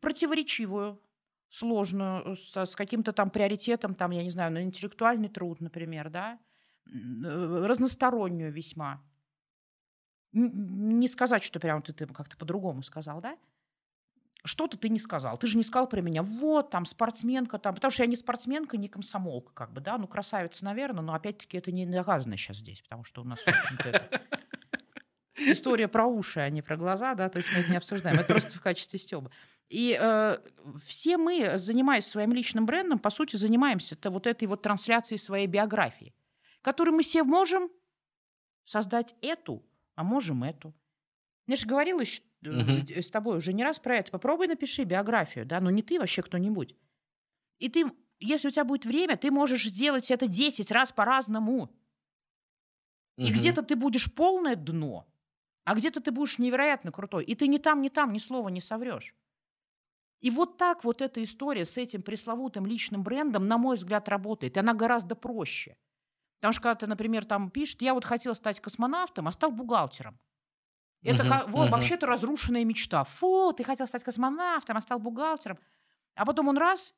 [0.00, 1.00] противоречивую,
[1.48, 6.38] сложную, с, с каким-то там приоритетом, там, я не знаю, на интеллектуальный труд, например, да,
[6.86, 9.02] разностороннюю весьма.
[10.32, 13.38] Не сказать, что прям ты, ты как-то по-другому сказал, да?
[14.46, 15.38] Что-то ты не сказал.
[15.38, 16.22] Ты же не сказал про меня.
[16.22, 17.74] Вот, там, спортсменка, там.
[17.74, 19.96] Потому что я не спортсменка, не комсомолка, как бы, да.
[19.96, 23.38] Ну, красавица, наверное, но опять-таки это не доказано сейчас здесь, потому что у нас,
[25.36, 28.18] история про уши, а не про глаза, да, то есть мы это не обсуждаем.
[28.18, 29.30] Это просто в качестве стёба.
[29.70, 30.38] И э,
[30.84, 35.46] все мы, занимаясь своим личным брендом, по сути, занимаемся это, вот этой вот трансляцией своей
[35.46, 36.14] биографии,
[36.60, 37.70] которую мы себе можем
[38.64, 39.64] создать эту,
[39.94, 40.74] а можем эту.
[41.46, 43.00] Я же говорила еще угу.
[43.00, 44.10] с тобой уже не раз про это.
[44.10, 46.76] Попробуй напиши биографию, да, но не ты вообще кто-нибудь.
[47.58, 47.86] И ты,
[48.18, 51.70] если у тебя будет время, ты можешь сделать это 10 раз по-разному.
[53.16, 53.32] И угу.
[53.32, 55.06] где-то ты будешь полное дно,
[55.64, 57.24] а где-то ты будешь невероятно крутой.
[57.24, 59.14] И ты ни там, ни там ни слова не соврешь.
[60.20, 64.56] И вот так вот эта история с этим пресловутым личным брендом, на мой взгляд, работает.
[64.56, 65.76] И она гораздо проще.
[66.40, 70.18] Потому что когда ты, например, там пишешь, я вот хотел стать космонавтом, а стал бухгалтером.
[71.04, 71.70] Это uh-huh, как, вот, uh-huh.
[71.70, 73.04] вообще-то разрушенная мечта.
[73.04, 75.58] Фу, ты хотел стать космонавтом, а стал бухгалтером.
[76.14, 76.94] А потом он раз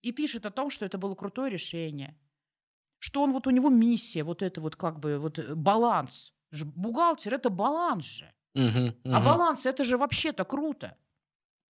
[0.00, 2.18] и пишет о том, что это было крутое решение.
[2.98, 6.32] Что он вот у него миссия, вот это вот как бы вот э, баланс.
[6.50, 8.34] Бухгалтер это баланс же.
[8.56, 9.12] Uh-huh, uh-huh.
[9.12, 10.96] А баланс это же вообще-то круто.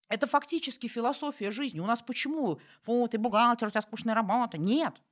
[0.09, 1.81] Это фактически философия жизни.
[1.81, 2.61] У нас почему?
[2.83, 4.57] Фу, ты бухгалтер, у тебя скучная работа.
[4.57, 5.03] Нет.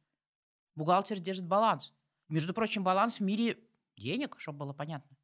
[0.77, 1.93] Бухгалтер держит баланс.
[2.29, 3.59] Между прочим, баланс в мире
[3.97, 5.17] денег, чтобы было понятно.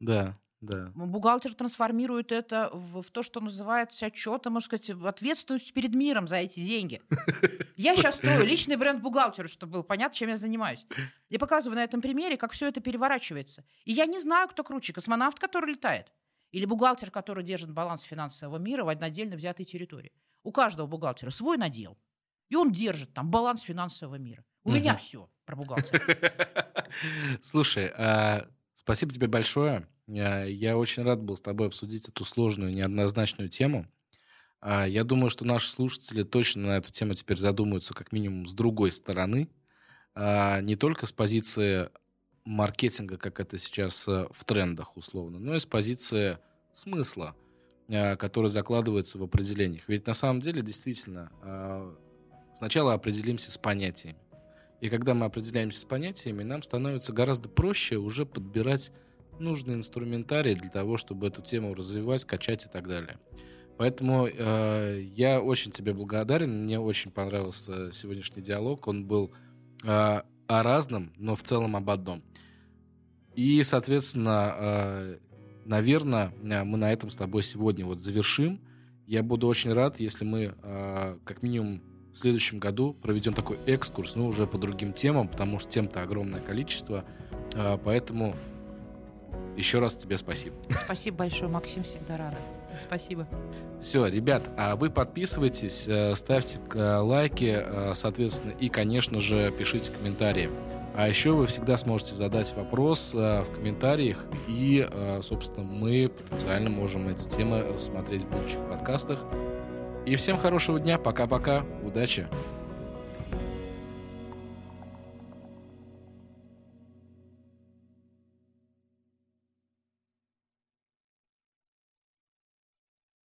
[0.00, 0.90] Да, да.
[0.94, 6.36] Бухгалтер трансформирует это в, в то, что называется отчетом, можно сказать, ответственность перед миром за
[6.36, 7.02] эти деньги.
[7.76, 10.86] Я сейчас строю личный бренд бухгалтера, чтобы было понятно, чем я занимаюсь.
[11.28, 13.64] Я показываю на этом примере, как все это переворачивается.
[13.84, 16.10] И я не знаю, кто круче, космонавт, который летает,
[16.52, 20.12] или бухгалтер, который держит баланс финансового мира в отдельно взятой территории.
[20.42, 21.98] У каждого бухгалтера свой надел,
[22.48, 24.42] и он держит там баланс финансового мира.
[24.64, 24.78] У угу.
[24.78, 26.00] меня все про бухгалтера.
[27.42, 29.86] Слушай, а, спасибо тебе большое.
[30.06, 33.86] Я очень рад был с тобой обсудить эту сложную, неоднозначную тему.
[34.60, 38.54] А, я думаю, что наши слушатели точно на эту тему теперь задумаются как минимум с
[38.54, 39.48] другой стороны.
[40.14, 41.90] А, не только с позиции
[42.44, 46.38] маркетинга, как это сейчас э, в трендах условно, но и с позиции
[46.72, 47.34] смысла,
[47.88, 49.84] а, который закладывается в определениях.
[49.88, 51.30] Ведь на самом деле действительно
[52.54, 54.18] сначала определимся с понятиями.
[54.80, 58.92] И когда мы определяемся с понятиями, нам становится гораздо проще уже подбирать
[59.40, 63.18] нужный инструментарий для того, чтобы эту тему развивать, качать и так далее.
[63.78, 66.64] Поэтому э, я очень тебе благодарен.
[66.64, 68.88] Мне очень понравился сегодняшний диалог.
[68.88, 69.32] Он был
[69.84, 72.22] э, о разном, но в целом об одном.
[73.34, 75.18] И, соответственно, э,
[75.66, 78.60] наверное, мы на этом с тобой сегодня вот завершим.
[79.06, 81.82] Я буду очень рад, если мы э, как минимум
[82.12, 86.40] в следующем году проведем такой экскурс, ну, уже по другим темам, потому что тем-то огромное
[86.40, 87.04] количество.
[87.54, 88.34] Э, поэтому
[89.56, 90.56] еще раз тебе спасибо.
[90.84, 92.36] Спасибо большое, Максим, всегда рада.
[92.80, 93.26] Спасибо.
[93.80, 99.92] Все, ребят, а вы подписывайтесь, э, ставьте э, лайки, э, соответственно, и, конечно же, пишите
[99.92, 100.50] комментарии.
[100.94, 104.88] А еще вы всегда сможете задать вопрос в комментариях, и,
[105.20, 109.22] собственно, мы потенциально можем эти темы рассмотреть в будущих подкастах.
[110.06, 112.26] И всем хорошего дня, пока-пока, удачи!